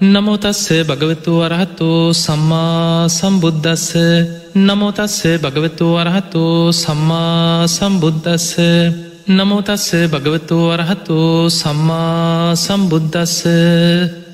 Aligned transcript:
නමෝතස්ස 0.00 0.60
භගවතු 0.82 1.32
වරහතු 1.38 1.88
සම්මා 2.14 3.06
සම්බුද්ධස්ස 3.10 3.88
නමෝතස්ස 4.58 5.16
භගවතු 5.36 5.86
වරහතු 5.94 6.44
සම්මා 6.74 7.66
සම්බුද්ධස්ස 7.68 8.46
නමෝතස්ස 9.28 9.88
භගවතු 10.06 10.56
වරහතු 10.70 11.18
සම්මා 11.52 12.56
සම්බුද්ධස්ස 12.56 13.36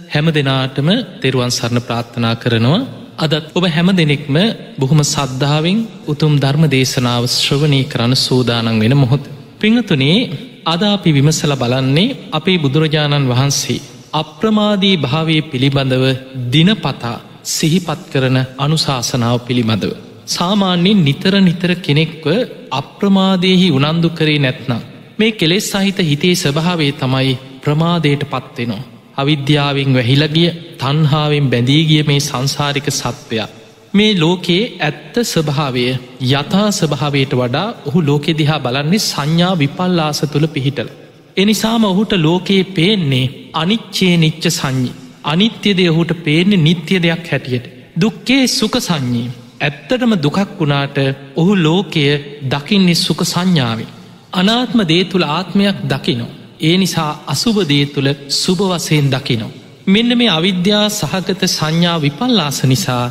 හැම 0.09 0.27
දෙනාටම 0.29 0.89
තෙරුවන් 1.21 1.51
සරණ 1.51 1.81
ප්‍රාර්ථනා 1.81 2.35
කරනවා. 2.37 2.87
අදත් 3.19 3.51
ඔබ 3.53 3.65
හැම 3.69 3.89
දෙනෙක්ම 3.93 4.37
බොහොම 4.79 5.01
සද්ධාවෙන් 5.05 5.79
උතුම් 6.07 6.33
ධර්ම 6.39 6.65
දේශනාව 6.69 7.25
ශ්‍රවණී 7.29 7.85
කරන්න 7.85 8.15
සූදානන් 8.17 8.81
වෙන 8.81 8.95
මොහොත්. 8.95 9.25
පිංහතුනේ 9.59 10.19
අද 10.65 10.83
අපි 10.87 11.11
විමසල 11.13 11.53
බලන්නේ 11.57 12.17
අපේ 12.31 12.59
බුදුරජාණන් 12.59 13.29
වහන්සේ 13.29 13.96
අප්‍රමාදී 14.13 14.97
භාවය 14.97 15.37
පිළිබඳව 15.43 16.05
දිනපතා 16.53 17.19
සිහිපත් 17.45 18.03
කරන 18.13 18.37
අනුශාසනාව 18.59 19.39
පිළිබඳව. 19.41 19.93
සාමාන්‍යයෙන් 20.27 21.05
නිතර 21.05 21.35
නිතර 21.41 21.71
කෙනෙක්ව 21.77 22.27
අප්‍රමාදයෙහි 22.71 23.69
උනන්දු 23.71 24.09
කරේ 24.11 24.39
නැත්නම්. 24.39 24.81
මේ 25.19 25.33
කෙලෙස් 25.33 25.67
සහිත 25.73 25.99
හිතේ 26.01 26.35
ස්වභාවේ 26.35 26.93
තමයි 26.93 27.39
ප්‍රමාදයට 27.61 28.23
පත්වෙනවා. 28.25 28.89
අවිද්‍යාවෙන් 29.17 29.95
වැහිලගිය 29.95 30.51
තන්හාාවෙන් 30.79 31.47
බැඳීගිය 31.51 32.03
මේ 32.03 32.21
සංසාරික 32.21 32.89
සත්වයා. 32.93 33.49
මේ 33.95 34.19
ලෝකයේ 34.21 34.73
ඇත්ත 34.81 35.15
ස්වභාවය 35.25 35.85
යථා 36.23 36.69
ස්වභාවයට 36.71 37.33
වඩා 37.33 37.69
ඔහු 37.87 37.99
ලෝකෙ 38.07 38.33
දිහා 38.39 38.61
බලන්නේ 38.61 38.99
සංඥා 39.01 39.59
විපල්ලාස 39.59 40.21
තුළ 40.23 40.47
පිහිටල. 40.47 40.89
එනිසාම 41.37 41.85
ඔහුට 41.85 42.13
ලෝකයේ 42.19 42.65
පේන්නේ 42.71 43.33
අනිච්චේ 43.53 44.15
නිච්ච 44.17 44.45
සංඥි. 44.51 44.93
අනිත්‍යද 45.25 45.81
ඔහුට 45.87 46.13
පේන්නේ 46.25 46.57
නිත්‍ය 46.59 46.95
දෙයක් 47.03 47.27
හැටියට. 47.27 47.67
දුක්කේ 48.01 48.45
සුක 48.51 48.77
සංඥී. 48.81 49.35
ඇත්තටම 49.61 50.13
දුකක් 50.17 50.39
වුණාට 50.59 50.97
ඔහු 51.37 51.53
ලෝකය 51.57 52.05
දකින්නේ 52.45 52.95
සුක 52.97 53.21
සංඥාවේ. 53.25 53.93
අනාත්ම 54.33 54.81
දේ 54.83 55.05
තුළ 55.05 55.27
ආත්මයක් 55.29 55.79
දකිනෝ. 55.85 56.33
ඒ 56.61 56.77
නිසා 56.77 57.13
අසුභදේ 57.27 57.85
තුළ 57.87 58.09
සුභවසයෙන් 58.35 59.07
දකිනෝ. 59.11 59.53
මෙන්න 59.87 60.11
මේ 60.19 60.31
අවිද්‍යා 60.31 60.87
සහගත 60.91 61.43
සංඥා 61.49 61.97
විපල්ලාස 62.01 62.59
නිසා 62.65 63.05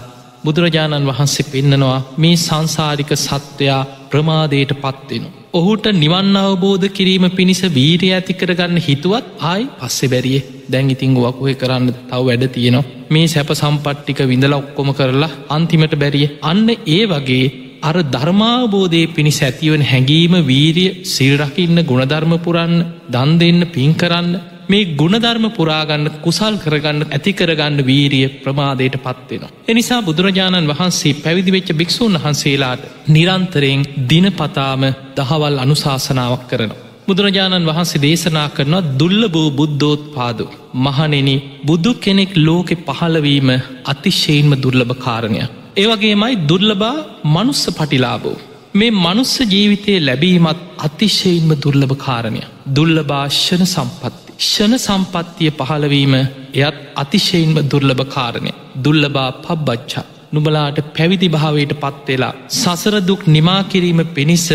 බුදුරජාණන් 0.43 1.07
වහන්සේ 1.07 1.49
පෙන්නනවා 1.51 2.05
මේ 2.17 2.35
සංසාරික 2.37 3.11
සත්වයා 3.17 3.81
ප්‍රමාදයට 4.09 4.71
පත්වෙනවා. 4.75 5.44
ඔහුට 5.57 5.85
නිවන් 5.95 6.37
අවබෝධ 6.37 6.85
කිරීම 6.89 7.25
පිණිස 7.29 7.61
වීරය 7.75 8.07
ඇති 8.11 8.33
කරගන්න 8.33 8.79
හිතුවත් 8.79 9.27
ආයි 9.41 9.67
පස්සෙ 9.79 10.07
බැරිිය. 10.07 10.41
දැන් 10.69 10.89
ඉතිං 10.89 11.13
වකුය 11.17 11.53
කරන්න 11.53 11.85
තව 12.09 12.21
වැඩ 12.21 12.43
තියෙනවා. 12.47 12.89
මේ 13.09 13.27
සැප 13.27 13.51
සම්පට්ටික 13.53 14.19
විඳල 14.31 14.53
ඔක්කොම 14.53 14.89
කරලා 14.93 15.35
අන්තිමට 15.49 15.95
බැරිිය. 15.95 16.33
අන්න 16.41 16.67
ඒ 16.87 17.03
වගේ 17.05 17.45
අර 17.81 17.95
ධර්මාබෝධය 18.05 19.01
පිණිස 19.15 19.39
ඇතිවන 19.41 19.83
හැඟීම 19.83 20.35
වීරිය 20.49 20.95
සිල්රකින්න 21.05 21.77
ගුණධර්මපුරන්න 21.83 22.75
දන් 23.09 23.31
දෙන්න 23.41 23.61
පින් 23.67 23.93
කරන්න 23.93 24.31
මේ 24.67 24.85
ගුණධර්ම 24.95 25.45
පුරාගන්න 25.51 26.05
කුසල් 26.21 26.55
කරගන්න 26.57 27.01
ඇති 27.07 27.33
කරගන්න 27.33 27.85
වීරිය 27.85 28.27
ප්‍රමාදයට 28.39 28.95
පත්වෙනවා. 28.99 29.51
එනිසා 29.67 30.01
බුදුරජාණන් 30.01 30.71
වහන්සේ 30.71 31.13
පැවිදිවෙච්ච 31.15 31.69
භික්‍ෂූන් 31.73 32.17
වහන්සේලාට 32.17 32.87
නිරන්තරයෙන් 33.09 33.85
දිනපතාම 34.09 34.83
දහවල් 35.17 35.57
අනුශාසනාවක් 35.57 36.43
කරනවා. 36.47 36.81
බුදුරජාණන් 37.07 37.69
වහන්සේ 37.69 38.01
දේශනා 38.01 38.47
කරනවා 38.49 38.87
දුල්ල 38.99 39.21
බෝ 39.29 39.49
බුද්ධෝත් 39.51 40.03
පාදු. 40.15 40.45
මහනෙන 40.77 41.29
බුදු 41.65 41.93
කෙනෙක් 41.97 42.33
ලෝකෙ 42.37 42.75
පහළවීම 42.87 43.49
අතිශයෙන්ම 43.85 44.51
දුර්ලභ 44.57 44.95
කාරණය. 44.97 45.39
ඒවගේමයි 45.77 46.35
දුර්ලබා 46.49 46.97
මනුස්ස 47.27 47.63
පටිලාබෝ. 47.69 48.37
මේ 48.73 48.91
මනුස්ස 48.97 49.33
ජීවිතය 49.45 49.93
ලැබීමත් 49.99 50.61
අතිශයෙන්ම 50.79 51.51
දුර්ලභ 51.57 51.95
කාරණය. 51.97 52.41
දුල්ලභාශ්‍යන 52.75 53.65
සම්පත්. 53.67 54.24
ෂණ 54.39 54.75
සම්පත්තිය 54.77 55.51
පහළවීම 55.51 56.15
එයත් 56.17 56.77
අතිශයෙන්ම 56.95 57.55
දුර්ලභ 57.69 58.03
කාරණය 58.07 58.51
දුල්ලබා 58.83 59.29
පබ්බච්චා 59.37 60.05
නුබලාට 60.33 60.79
පැවිදි 60.95 61.27
භාවයට 61.29 61.73
පත්වෙලා 61.75 62.33
සසරදුක් 62.53 63.21
නිමාකිරීම 63.27 64.01
පිණිස 64.07 64.47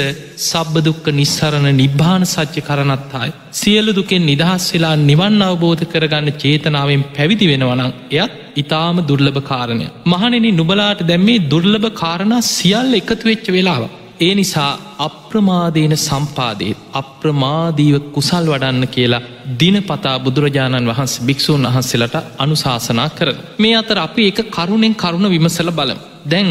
සබ්බදුක්ක 0.44 1.06
නිස්සරණ 1.12 1.68
නිබ්භාන 1.72 2.24
සච්චි 2.24 2.60
කරනත්තායි. 2.60 3.36
සියලු 3.52 3.92
දුකෙන් 3.94 4.26
නිදහස් 4.26 4.66
වෙලා 4.74 4.94
නිවන් 5.00 5.40
අවබෝධ 5.40 5.84
කරගන්න 5.84 6.28
චේතනාවෙන් 6.34 7.06
පැවිදි 7.16 7.50
වෙනවනං 7.52 7.94
එයත් 8.12 8.34
ඉතාම 8.56 8.98
දුර්ලභ 9.02 9.40
කාරණය. 9.42 9.86
මහනෙන 10.06 10.46
නුබලාට 10.52 11.02
දැම්මේ 11.02 11.40
දුර්ලභ 11.50 11.88
කාරණ 11.94 12.36
සියල්ල 12.50 12.92
එකතු 12.94 13.24
වෙච්ච 13.24 13.48
වෙලාව. 13.48 13.84
ඒ 14.20 14.32
නිසා 14.34 14.72
අප්‍රමාදයන 15.00 15.94
සම්පාදයත් 15.98 16.78
අප්‍රමාදීව 16.92 17.96
කුසල් 18.10 18.46
වඩන්න 18.46 18.86
කියලා 18.88 19.24
දිනපතා 19.60 20.16
බුදුරජාණන් 20.18 20.90
වහන්ස 20.90 21.14
භික්‍ෂූන් 21.20 21.66
වහන්සේලට 21.66 22.16
අනුශාසනා 22.38 23.08
කරන. 23.10 23.38
මේ 23.58 23.76
අතර 23.76 23.98
අපි 23.98 24.22
එක 24.30 24.40
කරුණෙන් 24.48 24.94
කරුණ 24.94 25.26
විමසල 25.28 25.70
බලම්. 25.70 26.00
දැන් 26.26 26.50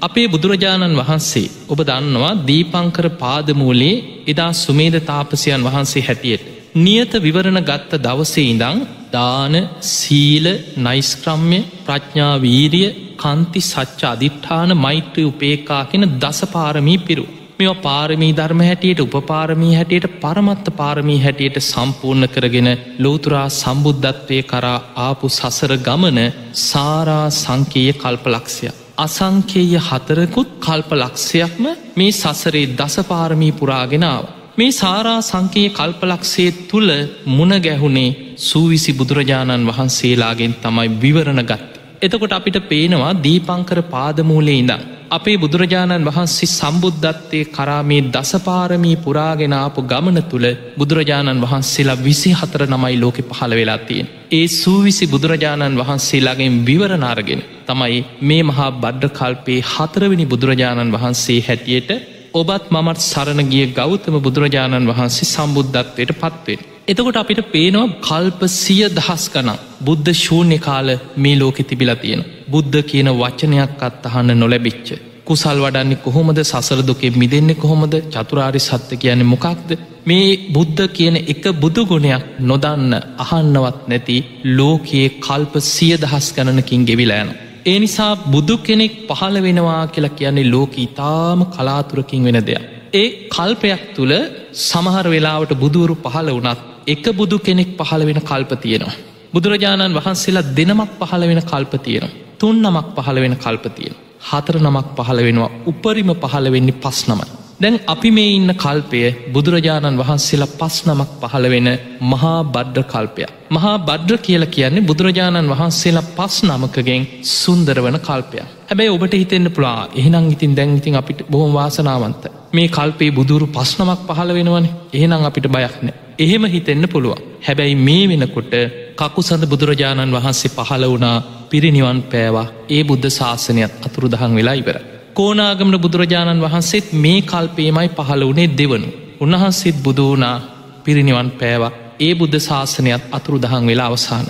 අපේ 0.00 0.26
බුදුරජාණන් 0.26 0.98
වහන්සේ 1.00 1.52
ඔබ 1.68 1.80
දන්නවා 1.82 2.34
දීපංකර 2.48 3.06
පාදමූලේ 3.14 3.96
එදා 4.26 4.52
සුමේද 4.54 4.96
තාපසයන් 5.02 5.62
වහන්සේ 5.62 6.02
හැටියට. 6.02 6.44
නියත 6.76 7.12
විවරණ 7.18 7.60
ගත්ත 7.62 8.00
දවසේ 8.00 8.46
ඉඳං 8.46 8.78
දාන 9.12 9.54
සීල 9.90 10.46
නයිස්ක්‍රම්ය 10.78 11.60
ප්‍රඥාවීරිය 11.84 12.88
කන්ති 13.16 13.60
සච්ච 13.62 14.02
අධිට්ඨාන 14.06 14.70
මෛත්‍රය 14.76 15.24
උපේකා 15.24 15.82
කෙන 15.84 16.04
දස 16.18 16.40
පාරමී 16.52 16.98
පිරු. 17.00 17.26
මෙ 17.58 17.66
පාරමී 17.78 18.32
ධර්ම 18.32 18.60
හැටියට 18.60 19.00
උපපාරමී 19.00 19.74
හැටියට 19.74 20.06
පරමත්ත 20.20 20.66
පාරමී 20.76 21.20
හැටියට 21.20 21.56
සම්පූර්ණ 21.62 22.28
කරගෙන 22.28 22.68
ලෝතුරා 22.98 23.44
සම්බුද්ධත්වය 23.50 24.40
කරා 24.42 24.78
ආපු 25.02 25.28
සසර 25.30 25.72
ගමන 25.78 26.18
සාරා 26.62 27.28
සංකේය 27.34 27.92
කල්පලක්ෂය. 27.94 28.68
අසංකේය 28.98 29.72
හතරකුත් 29.80 30.50
කල්ප 30.60 30.90
ලක්ෂයක්ම 30.94 31.64
මේ 31.94 32.12
සසරේ 32.14 32.66
දසපාරමී 32.74 33.52
පුරාගෙනාව. 33.52 34.26
මේ 34.58 34.72
සාරා 34.72 35.20
සංකයේ 35.22 35.70
කල්පලක්ෂේ 35.70 36.50
තුළ 36.68 36.92
මුණ 37.28 37.54
ගැහුණේ 37.60 38.36
සූවිසි 38.40 38.92
බුදුරජාණන් 38.92 39.68
වහන්සේලාගෙන් 39.70 40.58
තමයි 40.62 40.88
විවරණ 40.98 41.42
ගත්. 41.42 41.72
එතකොට 42.02 42.32
අපිට 42.32 42.60
පේනවා 42.68 43.16
දීපංකර 43.22 43.80
පාදමූලේ 43.86 44.58
ඉඳං. 44.58 44.86
අපේ 45.08 45.36
බුදුරජාණන් 45.36 46.06
වහන්සේ 46.06 46.48
සම්බුද්ධත්තය 46.48 47.40
කරාමේ 47.48 48.00
දසපාරමී 48.08 48.96
පුරාගෙනාපු 48.98 49.80
ගමන 49.84 50.18
තුළ 50.24 50.46
බුදුරජාණන් 50.78 51.42
වහන්සේලා 51.42 51.98
විසි 51.98 52.30
හතර 52.32 52.62
නමයි 52.66 52.96
ලෝකෙ 52.96 53.22
පහළ 53.24 53.54
වෙලා 53.54 53.78
තියෙන්. 53.80 54.08
ඒ 54.32 54.46
සූවිසි 54.54 55.06
බුදුරජාණන් 55.06 55.78
වහන්සේලාගෙන් 55.78 56.58
විවරනාරගෙන 56.64 57.42
තමයි 57.66 58.00
මේ 58.22 58.42
මහා 58.42 58.70
බඩ්ඩකල්පේ 58.74 59.60
හතරවෙනි 59.68 60.26
බුදුරජාණන් 60.26 60.92
වහන්සේ 60.92 61.40
හැටියට 61.40 61.90
ඔබත් 62.36 62.64
මමත් 62.70 63.00
සරණගිය 63.02 63.66
ගෞතම 63.72 64.16
බුදුරජාණන් 64.18 64.88
වහන්සේ 64.88 65.26
සම්බුද්ධත්වයට 65.26 66.12
පත්වෙන්. 66.14 66.60
එතකොට 66.86 67.16
අපිට 67.16 67.40
පේනවා 67.52 67.86
කල්ප 68.00 68.40
සිය 68.52 68.82
දහස් 68.90 69.24
ගනම් 69.32 69.60
බුද්ධ 69.80 70.10
ශූන්‍ය 70.14 70.58
කාල 70.58 70.88
මේ 71.16 71.36
ලෝකෙ 71.36 71.62
තිබිලා 71.62 71.96
තියෙන. 71.96 72.22
බුද්ධ 72.48 72.78
කියන 72.82 73.08
වචනයක් 73.14 73.82
අත් 73.82 74.08
අහන්න 74.08 74.32
නොලැබිච්ච. 74.34 74.88
කුසල් 75.26 75.58
වඩන්නේ 75.58 76.02
කොහොමද 76.04 76.40
සසර 76.42 76.80
දුකේ 76.82 77.12
මිදෙන්නේ 77.14 77.56
කොහොමද 77.56 77.94
චතුරාරි 78.12 78.60
සත්‍ය 78.60 78.96
කියන්නේ 78.96 79.30
මොකක්ද 79.32 79.70
මේ 80.06 80.28
බුද්ධ 80.50 80.84
කියන 80.90 81.16
එක 81.24 81.44
බුදුගුණයක් 81.56 82.24
නොදන්න 82.42 82.92
අහන්නවත් 83.18 83.80
නැති 83.88 84.18
ලෝකයේ 84.52 85.08
කල්ප 85.20 85.54
සිය 85.64 85.94
දහස් 85.96 86.28
ගණනකින් 86.36 86.86
ගෙවිලෑන. 86.88 87.30
ඒ 87.66 87.78
නිසා 87.78 88.12
බුදු 88.26 88.54
කෙනෙක් 88.58 88.92
පහළ 89.08 89.36
වෙනවා 89.42 89.82
කියලා 89.88 90.16
කියන්නේ 90.18 90.50
ලෝක 90.50 90.74
ඉතාම 90.78 91.40
කලාතුරකින් 91.46 92.22
වෙන 92.24 92.38
දෙයක්. 92.40 92.62
ඒ 92.94 93.06
කල්පයක් 93.28 93.82
තුළ 93.96 94.14
සමහර 94.62 95.06
වෙලාවට 95.06 95.52
බුදුවරු 95.54 95.94
පහළ 95.96 96.30
වනත් 96.36 96.60
එක 96.86 97.04
බුදු 97.12 97.36
කෙනෙක් 97.38 97.70
පහළ 97.78 98.02
වෙන 98.08 98.20
කල්ප 98.22 98.50
තියෙනවා. 98.62 98.96
බුදුරජාණන් 99.34 99.96
වහන්සේලා 99.98 100.48
දෙනමක් 100.58 100.92
පහළ 101.00 101.24
වෙන 101.30 101.42
කල්ප 101.42 101.72
තියෙනවා. 101.80 102.16
තුන් 102.38 102.56
නමක් 102.62 102.86
පහළ 102.96 103.18
වෙන 103.24 103.34
කල්ප 103.36 103.64
තියෙන. 103.76 103.96
හතර 104.28 104.56
නමක් 104.60 104.88
පහළ 104.98 105.20
වෙනවා 105.26 105.50
උපරිම 105.66 106.10
පහළ 106.22 106.46
වෙන්නේ 106.54 106.80
පස් 106.82 107.00
නමයි. 107.08 107.26
දැන් 107.60 107.76
අපි 107.86 108.08
මේ 108.10 108.30
ඉන්න 108.30 108.52
කල්පය 108.54 108.98
බුදුරජාණන් 109.32 109.98
වහන්සේලා 109.98 110.54
පස් 110.54 110.74
නමක් 110.84 111.12
පහළ 111.22 111.46
වෙන 111.46 111.68
මහා 112.04 112.38
බඩ්ඩ 112.46 112.86
කල්පයක්. 112.86 113.30
මහා 113.50 113.76
බඩ්්‍ර 113.80 114.16
කියල 114.18 114.44
කියන්නේ 114.48 114.82
බුදුරජාණන් 114.82 115.52
වහන්සේලා 115.52 116.06
පස් 116.10 116.34
නමකගෙන් 116.44 117.06
සුන්දර 117.32 117.78
වන 117.78 117.96
කල්පයක්. 118.00 118.42
හැබැයි 118.64 118.90
ඔබට 118.90 119.14
හිතෙන්න්න 119.14 119.50
පුලා 119.50 119.80
එහෙනම් 119.94 120.26
ඉතින් 120.30 120.56
දැන් 120.56 120.74
ඉතින් 120.76 120.96
අපිට 120.96 121.22
බොහොම 121.26 121.52
වාසනාවන්ත. 121.52 122.24
මේ 122.52 122.68
කල්පේ 122.70 123.10
බුදුරු 123.10 123.46
පස්නමක් 123.48 124.02
පහළ 124.08 124.32
වෙනවන 124.32 124.66
එහෙනම් 124.92 125.24
අපිට 125.24 125.48
බයක්නෑ. 125.48 125.94
එහෙම 126.18 126.44
හිතෙන්න 126.46 126.88
පුළුවන් 126.88 127.22
හැබැයි 127.42 127.78
මේ 127.78 128.04
වෙනකොට 128.10 128.52
කකුසඳ 128.96 129.44
බුදුරජාණන් 129.46 130.14
වහන්සේ 130.14 130.50
පහළ 130.50 130.84
වුණා 130.86 131.16
පිරිනිවන් 131.50 132.02
පෑවා 132.04 132.46
ඒ 132.70 132.82
බුද්ධ 132.84 133.08
ශාසනයත් 133.10 133.74
අතුරු 133.86 134.08
දහන් 134.08 134.34
වෙලා 134.34 134.56
ඉවර. 134.56 134.78
කෝනාගමට 135.16 135.76
බුදුරජාණන් 135.78 136.42
වහන්සේත් 136.42 136.88
මේ 136.94 137.20
කල්පේමයි 137.22 137.88
පහළ 137.90 138.22
වනේ 138.24 138.48
දෙවනු. 138.50 138.88
උන්වහන්සේත් 139.20 139.76
බුදුවනා 139.82 140.36
පිරිනිවන් 140.84 141.30
පෑවා 141.32 141.72
ඒ 142.00 142.14
බුද්ධ 142.14 142.38
ශාසනයත් 142.38 143.04
අතුරු 143.10 143.38
දහන් 143.42 143.64
වෙලා 143.66 143.86
අවසාන. 143.86 144.26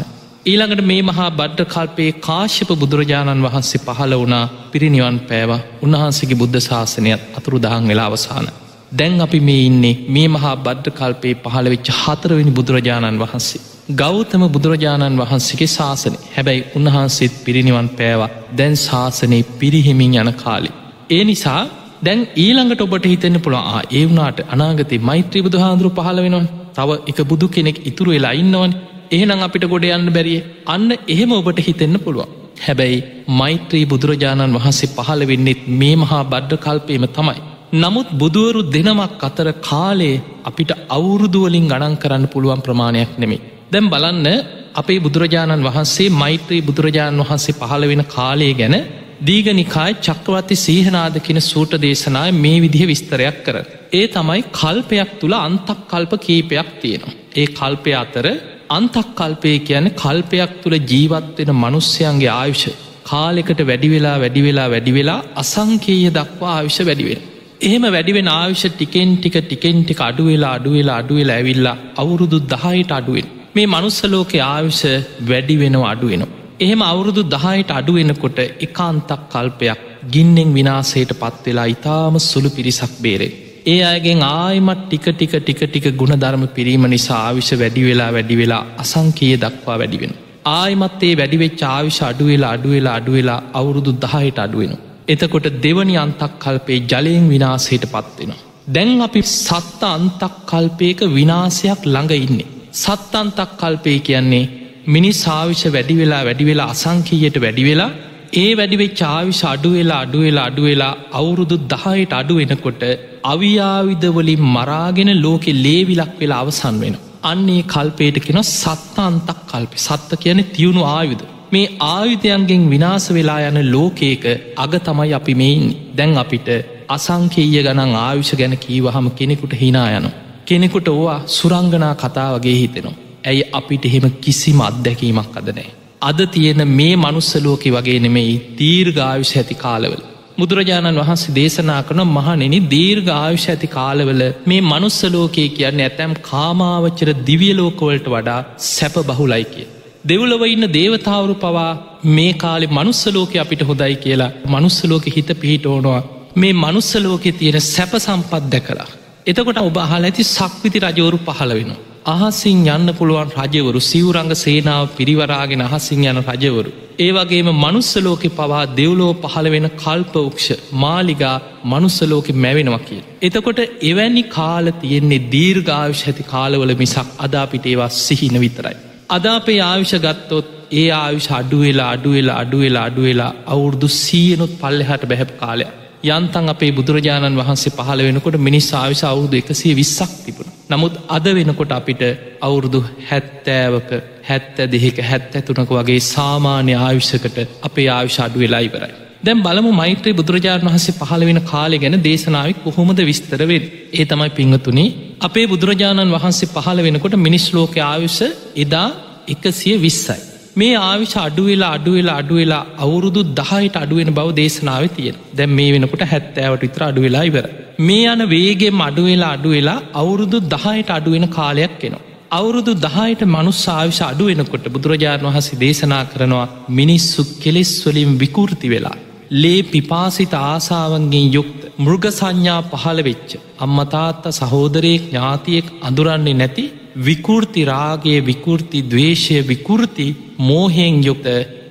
ඊළඟට 0.46 0.82
මේ 0.82 1.02
මහා 1.02 1.30
බඩ්ඩ 1.30 1.66
කල්පයේ 1.66 2.12
කාශ්‍යප 2.20 2.70
බුදුරජාණන් 2.74 3.42
වහන්සේ 3.42 3.80
පහළ 3.80 4.14
වනා 4.16 4.44
පිරිනිවන් 4.72 5.18
පෑවා 5.20 5.60
උන්වහන්සේගේ 5.82 6.38
බුද්ධ 6.38 6.60
ශාසනයත් 6.60 7.22
අතුරු 7.38 7.58
දහන් 7.58 7.88
වෙලා 7.88 8.06
අවසාන. 8.06 8.46
දැන් 8.92 9.20
අපි 9.20 9.40
මේ 9.40 9.62
ඉන්නේ 9.64 9.94
මේ 10.08 10.28
මහා 10.28 10.56
බද්ධ 10.58 10.92
කල්පයේ 10.92 11.40
පහළ 11.44 11.66
වෙච්ච 11.66 11.88
හතරවෙනි 11.96 12.52
බුදුරජාණන් 12.52 13.18
වහන්සේ. 13.18 13.62
ගෞතම 13.88 14.42
බුදුරජාණන් 14.48 15.18
වහන්සේගේ 15.18 15.68
ශාසනය 15.68 16.16
හැබැයි 16.36 16.62
උන්වහන්සේත් 16.74 17.34
පිරිනිවන් 17.44 17.88
පෑවා 17.90 18.30
දැන් 18.58 18.74
ශාසනයේ 18.76 19.44
පිරිහෙමින් 19.60 20.14
යන 20.14 20.30
කාලි. 20.34 20.70
ඒ 21.10 21.24
නිසා 21.24 21.60
දැන් 22.02 22.26
ඊළඟට 22.36 22.82
ඔබට 22.82 23.06
හිතෙන්න්න 23.06 23.40
පුළුවන් 23.40 23.86
ඒ 23.92 24.02
වුණට 24.06 24.40
අනාගතේ 24.48 24.98
මෛත්‍රී 25.00 25.42
බුදු 25.42 25.58
හාදුරු 25.58 25.90
පහල 25.90 26.18
වෙනවන් 26.18 26.48
තව 26.74 26.98
එක 27.06 27.20
බුදු 27.24 27.48
කෙනෙක් 27.48 27.78
ඉතුරු 27.86 28.10
වෙලා 28.10 28.34
ඉන්නවන් 28.34 28.74
එහෙනම් 29.10 29.46
අපිට 29.48 29.66
ගොඩ 29.66 29.86
යන්න 29.88 30.10
බැරිය 30.10 30.40
අන්න 30.66 30.90
එහෙම 31.08 31.32
ඔබට 31.32 31.60
හිතෙන්න්න 31.60 31.98
පුළුවන්. 31.98 32.32
හැබැයි 32.66 33.04
මෛත්‍රී 33.40 33.86
බුදුරජාණන් 33.86 34.56
වහන්සේ 34.58 34.94
පහළ 34.94 35.22
වෙන්නෙත් 35.24 35.60
මේ 35.74 35.96
මහා 35.96 36.22
බඩ්ඩ 36.24 36.64
කල්පයම 36.64 37.06
තමයි. 37.08 37.40
නමුත් 37.74 38.08
බුදුවරු 38.12 38.62
දෙනමක් 38.68 39.22
අතර 39.22 39.50
කාලේ 39.62 40.22
අපිට 40.44 40.72
අවුරුදුවලින් 40.88 41.68
ගණන් 41.68 41.96
කරන්න 41.96 42.26
පුළුවන් 42.28 42.60
ප්‍රමාණයක් 42.60 43.12
නෙමේ. 43.18 43.44
දැම් 43.72 43.86
බලන්න 43.90 44.28
අපේ 44.74 45.00
බුදුරජාණන් 45.00 45.66
වහන්සේ 45.66 46.12
මෛත්‍රී 46.14 46.62
බුදුරජාණන් 46.62 47.22
වහන්සේ 47.22 47.54
පහළ 47.54 47.84
වෙන 47.84 48.02
කාලය 48.06 48.50
ගැන 48.52 48.76
දීගනිකායි 49.20 49.96
චක්‍රවර්ති 50.00 50.56
සීහනාද 50.56 51.16
කියෙන 51.18 51.40
සූට 51.42 51.72
දේශනාය 51.82 52.30
මේ 52.34 52.58
විදිහ 52.60 52.84
විස්තරයක් 52.84 53.38
කර. 53.44 53.56
ඒ 53.92 54.04
තමයි 54.08 54.42
කල්පයක් 54.52 55.10
තුළ 55.20 55.36
අන්තක් 55.38 55.80
කල්ප 55.88 56.12
කීපයක් 56.18 56.68
තියෙනවා. 56.80 57.14
ඒ 57.36 57.46
කල්පය 57.58 57.92
අතර 57.94 58.26
අන්තක් 58.70 59.08
කල්පය 59.14 59.54
කියන 59.60 59.86
කල්පයක් 59.94 60.52
තුළ 60.62 60.76
ජීවත්වෙන 60.84 61.52
මනුස්්‍යයන්ගේ 61.56 62.32
ආයුෂ 62.32 62.66
කාලෙකට 63.04 63.60
වැඩිවෙලා 63.62 64.16
වැඩිවෙලා 64.18 64.68
වැඩිවෙලා 64.68 65.20
අසංකේය 65.34 66.04
දක්වා 66.10 66.52
ආවිෂ 66.52 66.78
වැඩිවෙන. 66.80 67.22
එහෙම 67.60 67.86
වැඩිවෙන 67.88 68.28
ආවිෂ 68.30 68.64
ටිකෙන් 68.68 69.16
ටික 69.16 69.38
ටිකෙන් 69.40 69.78
ටික 69.82 70.00
අඩුවෙලා 70.00 70.52
අඩුවෙලා 70.52 70.98
අඩුවෙලා 70.98 71.36
ඇවිල්ලා 71.36 71.80
අවුරුදු 71.96 72.38
දහයට 72.52 72.92
අඩුවෙන් 72.92 73.28
මේ 73.56 73.66
මනුස්සලෝක 73.66 74.32
ආවිෂ 74.44 74.82
වැඩි 75.28 75.54
වෙනවා 75.60 75.90
අඩුවෙනවා. 75.90 76.34
එහෙම 76.60 76.80
අවුරුදු 76.82 77.22
දහයට 77.34 77.70
අඩුවෙනකොට 77.70 78.38
එකන්තක් 78.66 79.20
කල්පයක් 79.32 79.82
ගින්නෙන් 80.12 80.50
විනාසයට 80.52 81.12
පත්වෙලා 81.14 81.66
ඉතාම 81.66 82.16
සුළු 82.20 82.50
පිරිසක් 82.50 82.94
බේරේ. 83.02 83.30
ඒ 83.66 83.78
අයගෙන් 83.84 84.22
ආයමත් 84.22 84.82
ටික 84.82 85.06
ටික 85.10 85.34
ටික 85.36 85.60
ටික 85.64 85.86
ගුණධර්ම 85.92 86.44
පිරීම 86.48 86.84
නිසා 86.86 87.20
ආවිෂ 87.20 87.50
වැඩි 87.54 87.84
වෙලා 87.88 88.10
වැඩි 88.12 88.36
වෙලා 88.36 88.62
අසංකයේ 88.78 89.36
දක්වා 89.36 89.76
වැඩිවෙන. 89.78 90.12
ආයමත් 90.52 91.00
ඒ 91.02 91.14
වැඩිවෙච් 91.14 91.62
ආවිෂ 91.68 92.00
අඩුවෙලා 92.02 92.52
අඩුවෙලා 92.56 92.96
අඩුවෙලා 93.00 93.38
අවුරුදු 93.52 93.94
දහයට 94.04 94.38
අඩුවෙන. 94.38 94.74
එතකොට 95.08 95.48
දෙවනි 95.62 95.96
අන්තක් 95.96 96.34
කල්පේ 96.38 96.78
ජලයෙන් 96.84 97.24
විනාසයට 97.28 97.86
පත්වෙනවා. 97.86 98.42
දැන් 98.68 98.92
අපි 99.00 99.22
සත්ත 99.30 99.80
අන්තක් 99.90 100.36
කල්පයක 100.46 101.00
විනාසයක් 101.16 101.80
ළඟ 101.86 102.14
ඉන්නේ. 102.20 102.50
සත්තන්තක් 102.76 103.52
කල්පය 103.60 103.94
කියන්නේ 104.00 104.44
මිනිස් 104.86 105.20
ආවිෂ 105.28 105.64
වැඩි 105.68 105.94
වෙලා 105.94 106.24
වැඩි 106.24 106.44
වෙලා 106.44 106.68
අසංකීයට 106.70 107.38
වැඩි 107.40 107.64
වෙලා 107.68 107.90
ඒ 108.34 108.50
වැඩිවෙ 108.54 108.86
චාවිෂ 108.94 109.40
අඩුවෙලා 109.44 110.00
අඩුවෙලා 110.04 110.46
අඩුවෙලා 110.50 110.94
අවුරුදු 111.12 111.56
දහයට 111.72 112.12
අඩු 112.12 112.34
වෙනකොට 112.40 112.82
අවියාවිදවලින් 113.24 114.42
මරාගෙන 114.48 115.10
ලෝකෙ 115.22 115.52
ලේවිලක් 115.58 116.12
වෙලා 116.20 116.40
අවසන් 116.44 116.76
වෙන. 116.82 116.96
අන්නේ 117.22 117.62
කල්පේට 117.64 118.18
කෙන 118.26 118.40
සත්තාන්තක් 118.44 119.40
කල්පි 119.46 119.78
සත්ත 119.78 120.20
කියන 120.22 120.42
තියුණු 120.48 120.84
ආයුද. 120.88 121.22
මේ 121.52 121.72
ආයුධයන්ගෙන් 121.88 122.68
විනාස 122.70 123.06
වෙලා 123.10 123.40
යන 123.48 123.58
ලෝකේක 123.72 124.24
අග 124.56 124.72
තමයි 124.80 125.10
අපි 125.12 125.34
මෙයින් 125.34 125.64
දැන් 125.96 126.14
අපිට 126.16 126.48
අසංකේය 126.88 127.48
ගණන් 127.56 127.98
ආවිෂ 128.00 128.32
ගැන 128.34 128.54
කීවහම 128.58 129.08
කෙනෙකුට 129.12 129.60
හිනා 129.62 129.88
යනවා. 129.92 130.25
කෙනෙකුට 130.46 130.88
ඕවා 130.88 131.20
සුරංගනා 131.36 131.94
කතා 131.94 132.28
වගේ 132.34 132.56
හිතෙනවා. 132.56 132.96
ඇයි 133.24 133.48
අපිට 133.52 133.84
එහෙම 133.84 134.06
කිසිම 134.20 134.60
අත්දැකීමක් 134.60 135.38
අදනෑ. 135.40 135.70
අද 136.02 136.20
තියෙන 136.26 136.62
මේ 136.70 136.92
මනුස්සලෝකෙ 136.96 137.70
වගේ 137.70 137.98
නෙමෙයි 138.00 138.36
දීර්ඝාවිෂ 138.58 139.32
ඇති 139.36 139.56
කාලවල. 139.56 140.02
බුදුරජාණන් 140.38 140.98
වහන්සේ 141.00 141.34
දේශනා 141.36 141.78
කරන 141.82 142.02
මහනෙනි 142.08 142.58
දීර්ඝ 142.72 143.10
ආයුෂ 143.12 143.46
ඇති 143.52 143.68
කාලවල 143.68 144.22
මේ 144.46 144.60
මනුස්සලෝකයේ 144.62 145.54
කියන්න 145.56 145.80
ඇතැම් 145.80 146.12
කාමාවච්චර 146.28 147.10
දිවියලෝකවලට 147.28 148.10
වඩා 148.14 148.40
සැප 148.66 148.96
බහුලයි 149.10 149.46
කිය. 149.52 149.66
දෙව්ලව 150.04 150.42
ඉන්න 150.46 150.66
දේවතාවරු 150.72 151.36
පවා 151.36 151.70
මේ 152.10 152.32
කාලෙ 152.34 152.66
මනුස්සලෝක 152.70 153.32
අපිට 153.36 153.64
හොදයි 153.70 153.96
කියලා 154.04 154.34
මනුස්සලෝක 154.46 155.06
හිත 155.16 155.32
පිහිට 155.40 155.66
ඕනවා 155.66 156.02
මේ 156.36 156.52
මනුස්සලෝකෙ 156.54 157.32
තියෙන 157.32 157.60
සැප 157.64 157.92
සම්පත් 157.98 158.44
දැකලා. 158.52 158.88
එතකොට 159.26 159.58
ඔබ 159.58 159.78
අහල 159.78 160.04
ඇති 160.04 160.24
සක්විති 160.26 160.80
රජවරු 160.80 161.18
පහළ 161.20 161.52
වෙනවා. 161.52 161.78
අහසින් 162.06 162.58
යන්න 162.66 162.90
පුළුවන් 162.92 163.30
රජවරු 163.36 163.80
සිවරංග 163.82 164.32
සේනාව 164.36 164.84
පිරිවරාගෙන 164.96 165.62
අහසින් 165.68 166.04
යන 166.04 166.20
රජවරු. 166.24 166.70
ඒ 166.98 167.08
වගේම 167.10 167.48
මනුස්සලෝකෙ 167.54 168.28
පවා 168.30 168.60
දෙව්ලෝ 168.72 169.08
පහළ 169.24 169.48
වෙන 169.50 169.66
කල්පවක්ෂ 169.74 170.46
මාලිගා 170.74 171.34
මනුස්සලෝකෙ 171.64 172.32
මැවෙනවා 172.36 172.80
කිය. 172.80 173.00
එතකොට 173.22 173.62
එවැනි 173.84 174.22
කාල 174.28 174.70
තියෙන්නේ 174.82 175.24
දීර්ඝාවිශ 175.32 176.04
ඇති 176.04 176.28
කාලවල 176.28 176.74
මිසක් 176.76 177.10
අදාපිට 177.18 177.66
ඒවා 177.66 177.90
සිහින 177.96 178.38
විතරයි. 178.40 178.76
අදාපේ 179.10 179.58
ආවිෂ 179.62 179.96
ගත්තොත් 179.98 180.54
ඒ 180.74 180.86
ආවිෂ 180.96 181.28
අඩුවෙලා 181.32 181.88
අඩුවෙලා 181.90 182.38
අඩුවෙලා 182.38 182.86
අඩුවෙලා 182.90 183.32
අවුරදු 183.46 183.90
සීයනුත් 183.96 184.54
පල්ලෙහට 184.60 185.08
බැහැප් 185.08 185.34
කාලයක්. 185.42 185.74
යන්තන් 186.08 186.48
අපේ 186.48 186.72
බුදුරජාණන් 186.72 187.38
වහන්සේ 187.38 187.72
පහළ 187.72 188.02
වෙනකොට 188.02 188.36
මිනිස් 188.38 188.68
ආවිශ 188.72 189.04
අවුරුදු 189.04 189.36
එකසිය 189.36 189.72
විස්සක් 189.74 190.12
තිබුණ. 190.24 190.52
නමුත් 190.70 190.94
අද 191.08 191.26
වෙනකොට 191.30 191.72
අපිට 191.72 192.02
අවුරුදු 192.40 192.80
හැත්තෑවක 193.08 193.90
හැත්ත 194.24 194.56
දෙහෙක 194.66 194.98
හැත්ත 195.02 195.32
ඇතුනක 195.34 195.70
වගේ 195.70 196.04
සාමාන්‍ය 196.08 196.74
ආවිශ්‍යකට 196.76 197.38
අපේ 197.62 197.88
ආවිශ 197.88 198.18
අඩු 198.20 198.38
වෙලා 198.38 198.60
ඉවරයි. 198.60 198.94
දැම් 199.22 199.42
බලමු 199.42 199.70
මෛත්‍රී 199.72 200.14
බුදුරජාණන් 200.14 200.68
වහන්සේ 200.68 200.94
පහළ 200.94 201.24
වෙන 201.24 201.40
කාලෙ 201.44 201.76
ගැන 201.78 201.98
දේශනාවක් 202.02 202.62
කොහොමද 202.64 203.00
විස්තරවෙන් 203.02 203.64
ඒ 203.92 204.04
තමයි 204.04 204.30
පිංහතුනි 204.30 204.86
අපේ 205.20 205.46
බුදුරජාණන් 205.46 206.14
වහන්සේ 206.14 206.52
පහළ 206.54 206.80
වෙනකොට 206.82 207.16
මිනිස් 207.18 207.46
ලෝක 207.52 207.76
ආවිශ 207.84 208.22
එදා 208.56 208.88
එකසිය 209.28 209.76
විස්සයි. 209.78 210.20
මේ 210.56 210.74
ආවිශ 210.80 211.14
අඩුවෙලා 211.18 211.70
අඩුවෙලා 211.72 212.16
අඩුවෙලා 212.16 212.64
අවුරුදු 212.78 213.22
දහයට 213.34 213.76
අඩුවෙන 213.76 214.10
බව 214.14 214.28
දේශනාව 214.32 214.84
තියෙන 214.88 215.16
දැම් 215.34 215.50
මේ 215.50 215.70
වෙනකොට 215.72 216.04
හැත්තෑවට 216.04 216.62
විතර 216.62 216.82
අඩුවෙලා 216.82 217.24
ඉවර. 217.24 217.46
මේ 217.80 218.04
යන 218.06 218.22
වේගෙන් 218.26 218.82
අඩුවෙලා 218.82 219.32
අඩුවෙලා 219.32 219.78
අවුරුදු 219.92 220.38
දහයට 220.46 220.90
අඩුවෙන 220.90 221.26
කාලයක් 221.28 221.82
එනවා. 221.82 222.04
අවුරුදු 222.30 222.72
දහයට 222.76 223.22
මනුස් 223.26 223.60
ආවිශ 223.68 224.02
අඩුවෙනකොට 224.02 224.68
බුදුරජාණන් 224.68 225.28
වහසේ 225.28 225.60
දේශනා 225.60 226.04
කරනවා 226.04 226.46
මිනිස්සු 226.70 227.26
කෙලෙස්වලින් 227.42 228.12
විකෘති 228.18 228.70
වෙලා. 228.70 228.96
ලේ 229.32 229.60
පිපාසිත 229.64 230.34
ආසාවන්ගෙන් 230.40 231.28
යුක්ත 231.32 231.60
මෘග 231.78 232.04
සංඥා 232.12 232.60
පහළ 232.64 233.00
වෙච්ච. 233.02 233.30
අම්මතාත්ත 233.58 234.24
සහෝදරයෙක් 234.32 235.04
ඥාතියෙක් 235.06 235.66
අඳුරන්නේ 235.82 236.34
නැති 236.34 236.66
විකෘති 236.98 237.64
රාගේ 237.64 238.20
විකෘති 238.20 238.80
දවේශය 238.84 239.36
විකෘති 239.42 240.06
මෝහෙන් 240.40 241.04
යුක්ත 241.04 241.26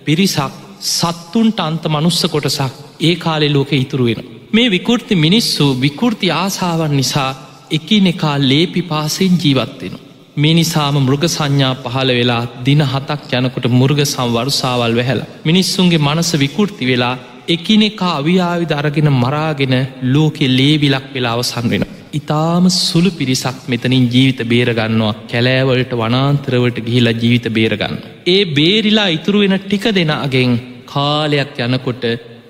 පිරිසක් 0.05 0.53
සත්තුන්ට 0.89 1.60
අන්ත 1.60 1.84
මනුස්ස 1.86 2.22
කොටසක් 2.25 2.74
ඒ 3.00 3.15
කාලෙ 3.17 3.48
ලෝක 3.50 3.72
ඉතුරුවෙන. 3.74 4.24
මේ 4.51 4.70
විකෘති 4.70 5.15
මිනිස්සු 5.17 5.65
විකෘති 5.82 6.27
ආසාවන් 6.34 6.98
නිසා 6.98 7.32
එකිනෙකා 7.72 8.38
ලේපි 8.39 8.82
පාසෙන් 8.84 9.34
ජීවත්වෙන. 9.36 9.96
මේ 10.38 10.53
නිසාම 10.53 10.96
මෘග 11.00 11.24
සංඥා 11.27 11.74
පහළ 11.75 12.12
වෙලා 12.12 12.44
දින 12.65 12.82
හතක් 12.84 13.32
යනකොට 13.34 13.67
මුර්ග 13.72 14.00
සංවරුසාවල් 14.05 14.96
වැහැල. 14.96 15.22
මිනිස්සුන්ගේ 15.46 15.98
මනස 16.00 16.32
විකෘති 16.36 16.86
වෙලා 16.86 17.15
එකිනෙකා 17.48 18.13
අවියාවි 18.15 18.65
දරගෙන 18.65 19.10
මරාගෙන 19.13 19.75
ලෝකෙ 20.03 20.46
ලේවිලක් 20.50 21.05
වෙලා 21.13 21.34
අවසන් 21.34 21.70
වෙන. 21.70 21.86
ඉතාම 22.15 22.65
සුළු 22.72 23.10
පිරිසක් 23.12 23.57
මෙතනින් 23.65 24.05
ජීවිත 24.07 24.41
බේරගන්නවා 24.45 25.13
කැලෑවලට 25.31 25.93
වනාන්තරවට 25.93 26.77
ගිහිලා 26.88 27.13
ජීවිත 27.13 27.48
බේරගන්න. 27.50 27.95
ඒ 28.27 28.43
බේරිලා 28.57 29.10
ඉතුරුවෙන 29.10 29.55
ටික 29.57 29.86
දෙනාගෙන් 29.91 30.53
කාලයක් 30.86 31.57
යනකොට 31.60 32.03